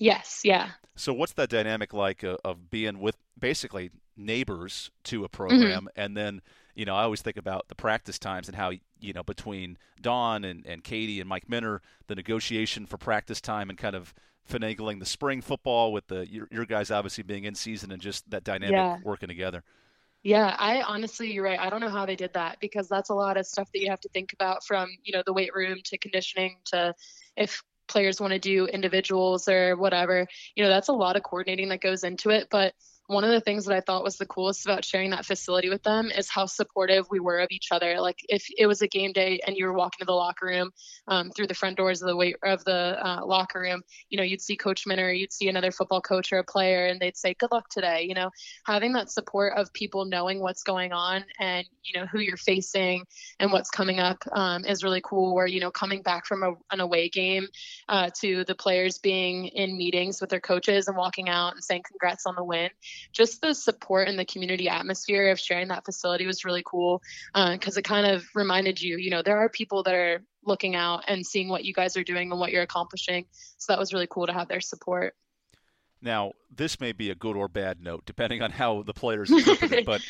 Yes, 0.03 0.43
yeah. 0.45 0.71
So 0.97 1.13
what's 1.13 1.33
that 1.35 1.49
dynamic 1.49 1.93
like 1.93 2.23
of, 2.23 2.39
of 2.45 2.71
being 2.71 2.99
with 2.99 3.17
basically 3.39 3.91
neighbors 4.17 4.91
to 5.05 5.25
a 5.25 5.29
program 5.29 5.63
mm-hmm. 5.63 5.87
and 5.97 6.17
then 6.17 6.43
you 6.75 6.85
know, 6.85 6.95
I 6.95 7.03
always 7.03 7.21
think 7.21 7.37
about 7.37 7.69
the 7.69 7.75
practice 7.75 8.19
times 8.19 8.49
and 8.49 8.57
how 8.57 8.73
you 9.01 9.13
know 9.13 9.23
between 9.23 9.79
Don 10.01 10.45
and, 10.45 10.65
and 10.67 10.83
Katie 10.83 11.21
and 11.21 11.29
Mike 11.29 11.49
Minter, 11.49 11.83
the 12.07 12.15
negotiation 12.15 12.87
for 12.87 12.97
practice 12.97 13.41
time 13.41 13.69
and 13.69 13.79
kind 13.79 13.95
of 13.95 14.15
finagling 14.51 14.99
the 14.99 15.07
spring 15.07 15.41
football 15.41 15.93
with 15.93 16.07
the 16.09 16.27
your, 16.29 16.49
your 16.51 16.65
guys 16.65 16.91
obviously 16.91 17.23
being 17.23 17.45
in 17.45 17.55
season 17.55 17.93
and 17.93 18.01
just 18.01 18.29
that 18.31 18.45
dynamic 18.45 18.73
yeah. 18.73 18.99
working 19.05 19.29
together. 19.29 19.63
Yeah, 20.23 20.55
I 20.59 20.83
honestly, 20.83 21.33
you're 21.33 21.45
right. 21.45 21.59
I 21.59 21.69
don't 21.69 21.81
know 21.81 21.91
how 21.91 22.07
they 22.07 22.17
did 22.17 22.33
that 22.35 22.59
because 22.61 22.89
that's 22.89 23.11
a 23.11 23.15
lot 23.15 23.37
of 23.37 23.45
stuff 23.45 23.69
that 23.73 23.81
you 23.81 23.91
have 23.91 24.01
to 24.01 24.09
think 24.11 24.33
about 24.33 24.65
from, 24.65 24.89
you 25.03 25.13
know, 25.13 25.23
the 25.27 25.33
weight 25.33 25.53
room 25.53 25.79
to 25.85 25.99
conditioning 25.99 26.59
to 26.67 26.95
if 27.37 27.63
players 27.93 28.21
want 28.21 28.33
to 28.33 28.39
do 28.39 28.67
individuals 28.67 29.49
or 29.49 29.77
whatever. 29.77 30.27
You 30.57 30.65
know, 30.65 30.71
that's 30.71 30.89
a 30.89 30.93
lot 30.93 31.17
of 31.17 31.23
coordinating 31.23 31.69
that 31.69 31.81
goes 31.81 32.03
into 32.03 32.31
it. 32.31 32.49
But 32.51 32.75
one 33.07 33.25
of 33.25 33.31
the 33.31 33.41
things 33.41 33.67
that 33.67 33.77
I 33.77 33.81
thought 33.81 34.05
was 34.05 34.17
the 34.17 34.27
coolest 34.27 34.65
about 34.65 34.85
sharing 34.85 35.11
that 35.11 35.27
facility 35.27 35.69
with 35.69 35.83
them 35.83 36.11
is 36.11 36.31
how 36.31 36.47
supportive 36.47 37.07
we 37.11 37.21
were 37.21 37.41
of 37.41 37.49
each 37.51 37.69
other. 37.71 38.01
Like 38.01 38.19
if 38.29 38.47
it 38.57 38.67
was 38.67 38.81
a 38.81 38.89
game 38.89 39.13
day 39.13 39.41
and 39.47 39.57
you 39.57 39.67
were 39.67 39.73
walking 39.73 39.99
to 40.01 40.05
the 40.05 40.13
locker 40.13 40.47
room 40.47 40.71
um, 41.09 41.31
through 41.31 41.49
the 41.49 41.55
front 41.55 41.77
doors 41.77 42.01
of 42.01 42.09
the 42.09 42.17
weight 42.17 42.37
of 42.43 42.65
the 42.65 42.73
uh, 42.73 43.25
locker 43.27 43.61
room, 43.61 43.83
you 44.09 44.17
know, 44.17 44.23
you'd 44.23 44.41
see 44.41 44.57
Coach 44.57 44.87
Minter, 44.87 45.13
you'd 45.13 45.33
see 45.33 45.49
another 45.49 45.73
football 45.73 46.01
coach 46.01 46.33
or 46.33 46.39
a 46.39 46.45
player, 46.45 46.87
and 46.87 47.01
they'd 47.01 47.17
say, 47.17 47.35
"Good 47.35 47.51
luck 47.51 47.69
today." 47.69 48.07
You 48.09 48.15
know, 48.15 48.31
having 48.67 48.93
that 48.95 49.11
support 49.11 49.55
of 49.57 49.73
people 49.73 50.05
knowing 50.05 50.41
what's 50.41 50.63
going 50.63 50.93
on 50.93 51.25
and 51.41 51.67
you 51.83 51.99
know 51.99 52.07
who 52.07 52.21
you're 52.21 52.37
facing 52.37 53.05
and 53.41 53.53
what's 53.53 53.71
coming 53.71 53.99
up 53.99 54.23
um, 54.33 54.65
is 54.65 54.85
really 54.85 55.03
cool. 55.05 55.35
Where 55.35 55.47
you 55.47 55.61
know, 55.61 55.71
coming 55.71 56.03
back 56.03 56.27
from 56.27 56.43
a, 56.43 56.55
an 56.71 56.81
away 56.81 57.09
game 57.09 57.49
uh, 57.89 58.11
to 58.21 58.45
the 58.45 58.55
players 58.55 58.99
being 58.99 59.47
in 59.47 59.77
meetings 59.77 60.21
with 60.21 60.31
their 60.31 60.41
coaches 60.41 60.89
and 60.89 60.97
walking 60.97 61.29
out 61.29 61.55
and 61.55 61.65
saying, 61.65 61.83
"Congrats 61.87 62.27
on 62.27 62.37
the 62.37 62.45
win." 62.45 62.71
Just 63.13 63.41
the 63.41 63.55
support 63.55 64.09
and 64.09 64.19
the 64.19 64.25
community 64.25 64.69
atmosphere 64.69 65.31
of 65.31 65.39
sharing 65.39 65.69
that 65.69 65.85
facility 65.85 66.27
was 66.27 66.45
really 66.45 66.63
cool 66.65 67.03
because 67.35 67.77
uh, 67.77 67.81
it 67.81 67.85
kind 67.85 68.07
of 68.07 68.25
reminded 68.35 68.81
you, 68.81 68.97
you 68.97 69.11
know, 69.11 69.23
there 69.23 69.39
are 69.39 69.49
people 69.49 69.83
that 69.83 69.95
are 69.95 70.23
looking 70.45 70.75
out 70.75 71.05
and 71.09 71.27
seeing 71.27 71.49
what 71.49 71.65
you 71.65 71.73
guys 71.73 71.97
are 71.97 72.05
doing 72.05 72.31
and 72.31 72.41
what 72.41 72.51
you're 72.51 72.63
accomplishing. 72.63 73.27
So 73.59 73.73
that 73.73 73.79
was 73.79 73.93
really 73.93 74.09
cool 74.09 74.27
to 74.27 74.33
have 74.33 74.49
their 74.49 74.61
support. 74.61 75.15
Now, 76.01 76.33
this 76.55 76.81
may 76.81 76.93
be 76.93 77.11
a 77.11 77.15
good 77.15 77.37
or 77.37 77.49
bad 77.49 77.81
note, 77.81 78.03
depending 78.07 78.43
on 78.43 78.51
how 78.51 78.83
the 78.83 78.93
players 78.93 79.31
interpret 79.31 79.73
it, 79.73 79.87
but 79.87 80.03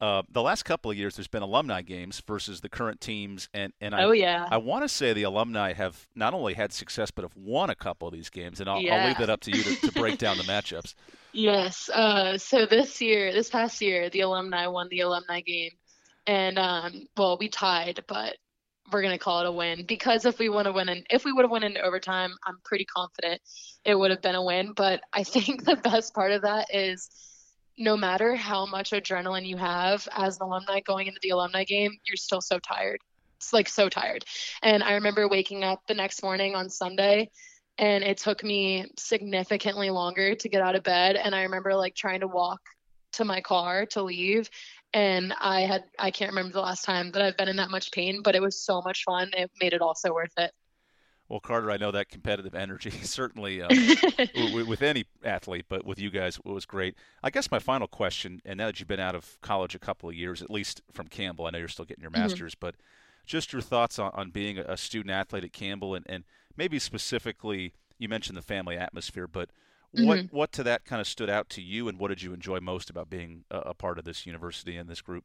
uh, 0.00 0.22
the 0.30 0.40
last 0.40 0.62
couple 0.62 0.90
of 0.90 0.96
years, 0.96 1.16
there's 1.16 1.28
been 1.28 1.42
alumni 1.42 1.82
games 1.82 2.22
versus 2.26 2.62
the 2.62 2.70
current 2.70 3.02
teams, 3.02 3.50
and 3.52 3.74
and 3.82 3.94
I, 3.94 4.04
oh 4.04 4.12
yeah, 4.12 4.48
I 4.50 4.56
want 4.56 4.82
to 4.82 4.88
say 4.88 5.12
the 5.12 5.24
alumni 5.24 5.74
have 5.74 6.08
not 6.14 6.32
only 6.32 6.54
had 6.54 6.72
success 6.72 7.10
but 7.10 7.22
have 7.22 7.36
won 7.36 7.68
a 7.68 7.74
couple 7.74 8.08
of 8.08 8.14
these 8.14 8.30
games, 8.30 8.60
and 8.60 8.70
I'll, 8.70 8.80
yeah. 8.80 8.96
I'll 8.96 9.08
leave 9.08 9.18
that 9.18 9.28
up 9.28 9.40
to 9.42 9.50
you 9.50 9.62
to, 9.62 9.76
to 9.88 9.92
break 9.92 10.18
down 10.18 10.38
the 10.38 10.44
matchups. 10.44 10.94
Yes, 11.32 11.88
uh, 11.88 12.38
so 12.38 12.66
this 12.66 13.00
year, 13.00 13.32
this 13.32 13.50
past 13.50 13.80
year, 13.80 14.10
the 14.10 14.20
alumni 14.20 14.66
won 14.66 14.88
the 14.90 15.00
alumni 15.00 15.40
game, 15.40 15.70
and 16.26 16.58
um, 16.58 17.06
well, 17.16 17.38
we 17.38 17.48
tied, 17.48 18.04
but 18.08 18.36
we're 18.92 19.02
gonna 19.02 19.18
call 19.18 19.40
it 19.40 19.46
a 19.46 19.52
win 19.52 19.84
because 19.86 20.24
if 20.24 20.38
we 20.38 20.48
want 20.48 20.66
to 20.66 20.72
win 20.72 20.88
and 20.88 21.06
if 21.10 21.24
we 21.24 21.32
would 21.32 21.42
have 21.42 21.50
won 21.50 21.62
in 21.62 21.76
overtime, 21.78 22.32
I'm 22.44 22.58
pretty 22.64 22.84
confident 22.84 23.40
it 23.84 23.94
would 23.94 24.10
have 24.10 24.22
been 24.22 24.34
a 24.34 24.44
win. 24.44 24.72
But 24.74 25.00
I 25.12 25.22
think 25.22 25.64
the 25.64 25.76
best 25.76 26.14
part 26.14 26.32
of 26.32 26.42
that 26.42 26.66
is 26.74 27.08
no 27.78 27.96
matter 27.96 28.34
how 28.34 28.66
much 28.66 28.90
adrenaline 28.90 29.46
you 29.46 29.56
have 29.56 30.08
as 30.12 30.36
an 30.40 30.46
alumni 30.46 30.80
going 30.80 31.06
into 31.06 31.20
the 31.22 31.30
alumni 31.30 31.64
game, 31.64 31.92
you're 32.04 32.16
still 32.16 32.40
so 32.40 32.58
tired. 32.58 32.98
It's 33.38 33.52
like 33.52 33.68
so 33.68 33.88
tired. 33.88 34.24
And 34.62 34.82
I 34.82 34.94
remember 34.94 35.28
waking 35.28 35.64
up 35.64 35.80
the 35.86 35.94
next 35.94 36.22
morning 36.22 36.54
on 36.54 36.68
Sunday 36.68 37.30
and 37.80 38.04
it 38.04 38.18
took 38.18 38.44
me 38.44 38.84
significantly 38.98 39.88
longer 39.88 40.34
to 40.34 40.48
get 40.50 40.60
out 40.60 40.76
of 40.76 40.82
bed. 40.82 41.16
And 41.16 41.34
I 41.34 41.44
remember 41.44 41.74
like 41.74 41.94
trying 41.94 42.20
to 42.20 42.28
walk 42.28 42.60
to 43.12 43.24
my 43.24 43.40
car 43.40 43.86
to 43.86 44.02
leave. 44.02 44.50
And 44.92 45.32
I 45.40 45.62
had, 45.62 45.84
I 45.98 46.10
can't 46.10 46.30
remember 46.30 46.52
the 46.52 46.60
last 46.60 46.84
time 46.84 47.10
that 47.12 47.22
I've 47.22 47.38
been 47.38 47.48
in 47.48 47.56
that 47.56 47.70
much 47.70 47.90
pain, 47.90 48.20
but 48.22 48.36
it 48.36 48.42
was 48.42 48.60
so 48.60 48.82
much 48.82 49.04
fun. 49.04 49.30
It 49.34 49.50
made 49.62 49.72
it 49.72 49.80
all 49.80 49.94
so 49.94 50.12
worth 50.12 50.36
it. 50.36 50.52
Well, 51.30 51.40
Carter, 51.40 51.70
I 51.70 51.78
know 51.78 51.90
that 51.90 52.10
competitive 52.10 52.54
energy 52.54 52.90
certainly 53.02 53.62
uh, 53.62 53.68
with 54.66 54.82
any 54.82 55.06
athlete, 55.24 55.64
but 55.70 55.86
with 55.86 55.98
you 55.98 56.10
guys, 56.10 56.38
it 56.44 56.50
was 56.50 56.66
great. 56.66 56.96
I 57.22 57.30
guess 57.30 57.50
my 57.50 57.60
final 57.60 57.86
question, 57.86 58.42
and 58.44 58.58
now 58.58 58.66
that 58.66 58.78
you've 58.78 58.88
been 58.88 59.00
out 59.00 59.14
of 59.14 59.40
college 59.40 59.74
a 59.74 59.78
couple 59.78 60.10
of 60.10 60.14
years, 60.14 60.42
at 60.42 60.50
least 60.50 60.82
from 60.92 61.06
Campbell, 61.06 61.46
I 61.46 61.50
know 61.50 61.58
you're 61.58 61.68
still 61.68 61.86
getting 61.86 62.02
your 62.02 62.10
mm-hmm. 62.10 62.22
master's, 62.22 62.54
mm-hmm. 62.54 62.66
but 62.66 62.74
just 63.24 63.54
your 63.54 63.62
thoughts 63.62 63.98
on, 63.98 64.10
on 64.12 64.30
being 64.30 64.58
a 64.58 64.76
student 64.76 65.12
athlete 65.12 65.44
at 65.44 65.52
Campbell, 65.52 65.94
and, 65.94 66.04
and 66.08 66.24
maybe 66.60 66.78
specifically, 66.78 67.72
you 67.98 68.06
mentioned 68.06 68.36
the 68.36 68.42
family 68.42 68.76
atmosphere, 68.76 69.26
but 69.26 69.48
what 69.92 70.18
mm-hmm. 70.18 70.36
what 70.36 70.52
to 70.52 70.62
that 70.64 70.84
kind 70.84 71.00
of 71.00 71.06
stood 71.06 71.30
out 71.30 71.48
to 71.48 71.62
you, 71.62 71.88
and 71.88 71.98
what 71.98 72.08
did 72.08 72.20
you 72.20 72.34
enjoy 72.34 72.60
most 72.60 72.90
about 72.90 73.08
being 73.08 73.44
a, 73.50 73.58
a 73.58 73.74
part 73.74 73.98
of 73.98 74.04
this 74.04 74.26
university 74.26 74.76
and 74.76 74.86
this 74.86 75.00
group? 75.00 75.24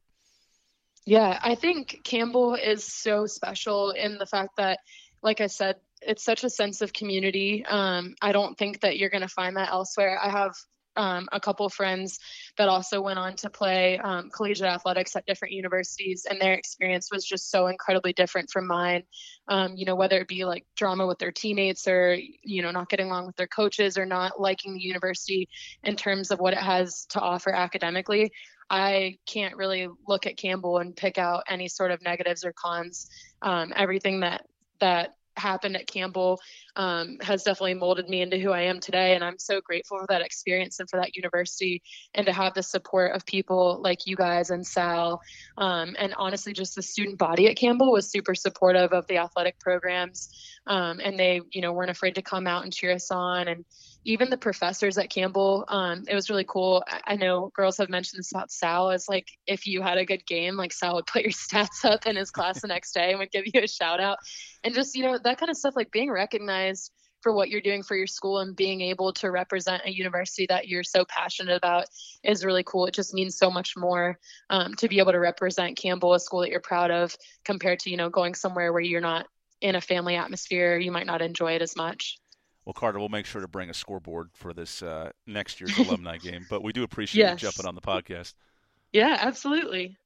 Yeah, 1.04 1.38
I 1.42 1.54
think 1.54 2.00
Campbell 2.04 2.54
is 2.54 2.84
so 2.84 3.26
special 3.26 3.90
in 3.90 4.16
the 4.16 4.24
fact 4.24 4.56
that, 4.56 4.78
like 5.22 5.42
I 5.42 5.48
said, 5.48 5.76
it's 6.00 6.24
such 6.24 6.42
a 6.42 6.48
sense 6.48 6.80
of 6.80 6.94
community. 6.94 7.66
Um, 7.66 8.14
I 8.22 8.32
don't 8.32 8.56
think 8.56 8.80
that 8.80 8.96
you're 8.96 9.10
going 9.10 9.20
to 9.20 9.28
find 9.28 9.58
that 9.58 9.68
elsewhere. 9.68 10.18
I 10.20 10.30
have 10.30 10.54
um, 10.96 11.28
a 11.32 11.40
couple 11.40 11.68
friends 11.68 12.18
that 12.58 12.68
also 12.68 13.00
went 13.00 13.18
on 13.18 13.36
to 13.36 13.50
play 13.50 13.98
um, 13.98 14.30
collegiate 14.30 14.66
athletics 14.66 15.16
at 15.16 15.26
different 15.26 15.54
universities, 15.54 16.26
and 16.28 16.40
their 16.40 16.54
experience 16.54 17.08
was 17.10 17.24
just 17.24 17.50
so 17.50 17.66
incredibly 17.66 18.12
different 18.12 18.50
from 18.50 18.66
mine. 18.66 19.02
Um, 19.48 19.76
you 19.76 19.84
know, 19.84 19.94
whether 19.94 20.18
it 20.18 20.28
be 20.28 20.44
like 20.44 20.66
drama 20.76 21.06
with 21.06 21.18
their 21.18 21.32
teammates, 21.32 21.86
or 21.86 22.16
you 22.42 22.62
know, 22.62 22.70
not 22.70 22.88
getting 22.88 23.06
along 23.06 23.26
with 23.26 23.36
their 23.36 23.46
coaches, 23.46 23.98
or 23.98 24.06
not 24.06 24.40
liking 24.40 24.74
the 24.74 24.82
university 24.82 25.48
in 25.82 25.96
terms 25.96 26.30
of 26.30 26.40
what 26.40 26.52
it 26.52 26.60
has 26.60 27.06
to 27.10 27.20
offer 27.20 27.52
academically. 27.52 28.32
I 28.68 29.18
can't 29.26 29.56
really 29.56 29.88
look 30.08 30.26
at 30.26 30.36
Campbell 30.36 30.78
and 30.78 30.96
pick 30.96 31.18
out 31.18 31.44
any 31.48 31.68
sort 31.68 31.92
of 31.92 32.02
negatives 32.02 32.44
or 32.44 32.52
cons. 32.52 33.08
Um, 33.42 33.72
everything 33.76 34.20
that 34.20 34.46
that 34.80 35.14
happened 35.38 35.76
at 35.76 35.86
Campbell 35.86 36.40
um, 36.76 37.18
has 37.20 37.42
definitely 37.42 37.74
molded 37.74 38.08
me 38.08 38.22
into 38.22 38.38
who 38.38 38.52
I 38.52 38.62
am 38.62 38.80
today. 38.80 39.14
And 39.14 39.24
I'm 39.24 39.38
so 39.38 39.60
grateful 39.60 39.98
for 39.98 40.06
that 40.08 40.22
experience 40.22 40.80
and 40.80 40.88
for 40.88 40.98
that 40.98 41.16
university 41.16 41.82
and 42.14 42.26
to 42.26 42.32
have 42.32 42.54
the 42.54 42.62
support 42.62 43.12
of 43.12 43.24
people 43.26 43.80
like 43.82 44.06
you 44.06 44.16
guys 44.16 44.50
and 44.50 44.66
Sal. 44.66 45.20
Um, 45.58 45.96
and 45.98 46.14
honestly, 46.16 46.52
just 46.52 46.74
the 46.74 46.82
student 46.82 47.18
body 47.18 47.48
at 47.48 47.56
Campbell 47.56 47.92
was 47.92 48.10
super 48.10 48.34
supportive 48.34 48.92
of 48.92 49.06
the 49.06 49.18
athletic 49.18 49.58
programs. 49.58 50.28
Um, 50.66 51.00
and 51.02 51.18
they, 51.18 51.40
you 51.52 51.60
know, 51.60 51.72
weren't 51.72 51.90
afraid 51.90 52.16
to 52.16 52.22
come 52.22 52.46
out 52.46 52.64
and 52.64 52.72
cheer 52.72 52.92
us 52.92 53.10
on. 53.10 53.48
And 53.48 53.64
even 54.04 54.30
the 54.30 54.36
professors 54.36 54.98
at 54.98 55.10
Campbell, 55.10 55.64
um, 55.68 56.04
it 56.08 56.14
was 56.14 56.30
really 56.30 56.44
cool. 56.46 56.84
I 57.04 57.16
know 57.16 57.50
girls 57.54 57.76
have 57.78 57.88
mentioned 57.88 58.20
this 58.20 58.32
about 58.32 58.50
Sal. 58.50 58.90
Is 58.90 59.08
like 59.08 59.26
if 59.46 59.66
you 59.66 59.82
had 59.82 59.98
a 59.98 60.04
good 60.04 60.24
game, 60.26 60.56
like 60.56 60.72
Sal 60.72 60.94
would 60.94 61.06
put 61.06 61.22
your 61.22 61.32
stats 61.32 61.84
up 61.84 62.06
in 62.06 62.16
his 62.16 62.30
class 62.30 62.60
the 62.60 62.68
next 62.68 62.92
day 62.92 63.10
and 63.10 63.18
would 63.18 63.30
give 63.30 63.44
you 63.46 63.60
a 63.62 63.68
shout 63.68 64.00
out, 64.00 64.18
and 64.64 64.74
just 64.74 64.94
you 64.96 65.02
know 65.02 65.18
that 65.22 65.38
kind 65.38 65.50
of 65.50 65.56
stuff, 65.56 65.76
like 65.76 65.90
being 65.90 66.10
recognized 66.10 66.92
for 67.22 67.32
what 67.32 67.50
you're 67.50 67.60
doing 67.60 67.82
for 67.82 67.96
your 67.96 68.06
school 68.06 68.38
and 68.38 68.54
being 68.54 68.80
able 68.80 69.12
to 69.12 69.30
represent 69.30 69.82
a 69.84 69.90
university 69.90 70.46
that 70.48 70.68
you're 70.68 70.84
so 70.84 71.04
passionate 71.04 71.56
about 71.56 71.86
is 72.22 72.44
really 72.44 72.62
cool. 72.62 72.86
It 72.86 72.94
just 72.94 73.14
means 73.14 73.36
so 73.36 73.50
much 73.50 73.76
more 73.76 74.16
um, 74.48 74.74
to 74.74 74.88
be 74.88 75.00
able 75.00 75.10
to 75.10 75.18
represent 75.18 75.76
Campbell, 75.76 76.14
a 76.14 76.20
school 76.20 76.42
that 76.42 76.50
you're 76.50 76.60
proud 76.60 76.92
of, 76.92 77.16
compared 77.44 77.80
to 77.80 77.90
you 77.90 77.96
know 77.96 78.10
going 78.10 78.34
somewhere 78.34 78.72
where 78.72 78.82
you're 78.82 79.00
not 79.00 79.26
in 79.60 79.74
a 79.74 79.80
family 79.80 80.16
atmosphere. 80.16 80.76
You 80.76 80.92
might 80.92 81.06
not 81.06 81.22
enjoy 81.22 81.52
it 81.52 81.62
as 81.62 81.76
much. 81.76 82.18
Well, 82.64 82.74
Carter, 82.74 82.98
we'll 82.98 83.08
make 83.08 83.26
sure 83.26 83.40
to 83.40 83.48
bring 83.48 83.70
a 83.70 83.74
scoreboard 83.74 84.30
for 84.34 84.52
this 84.52 84.82
uh, 84.82 85.12
next 85.26 85.60
year's 85.60 85.78
alumni 85.78 86.16
game. 86.22 86.44
But 86.50 86.64
we 86.64 86.72
do 86.72 86.82
appreciate 86.82 87.22
yes. 87.22 87.42
you 87.42 87.48
jumping 87.48 87.66
on 87.66 87.74
the 87.76 87.80
podcast. 87.80 88.34
Yeah, 88.92 89.16
absolutely. 89.20 89.96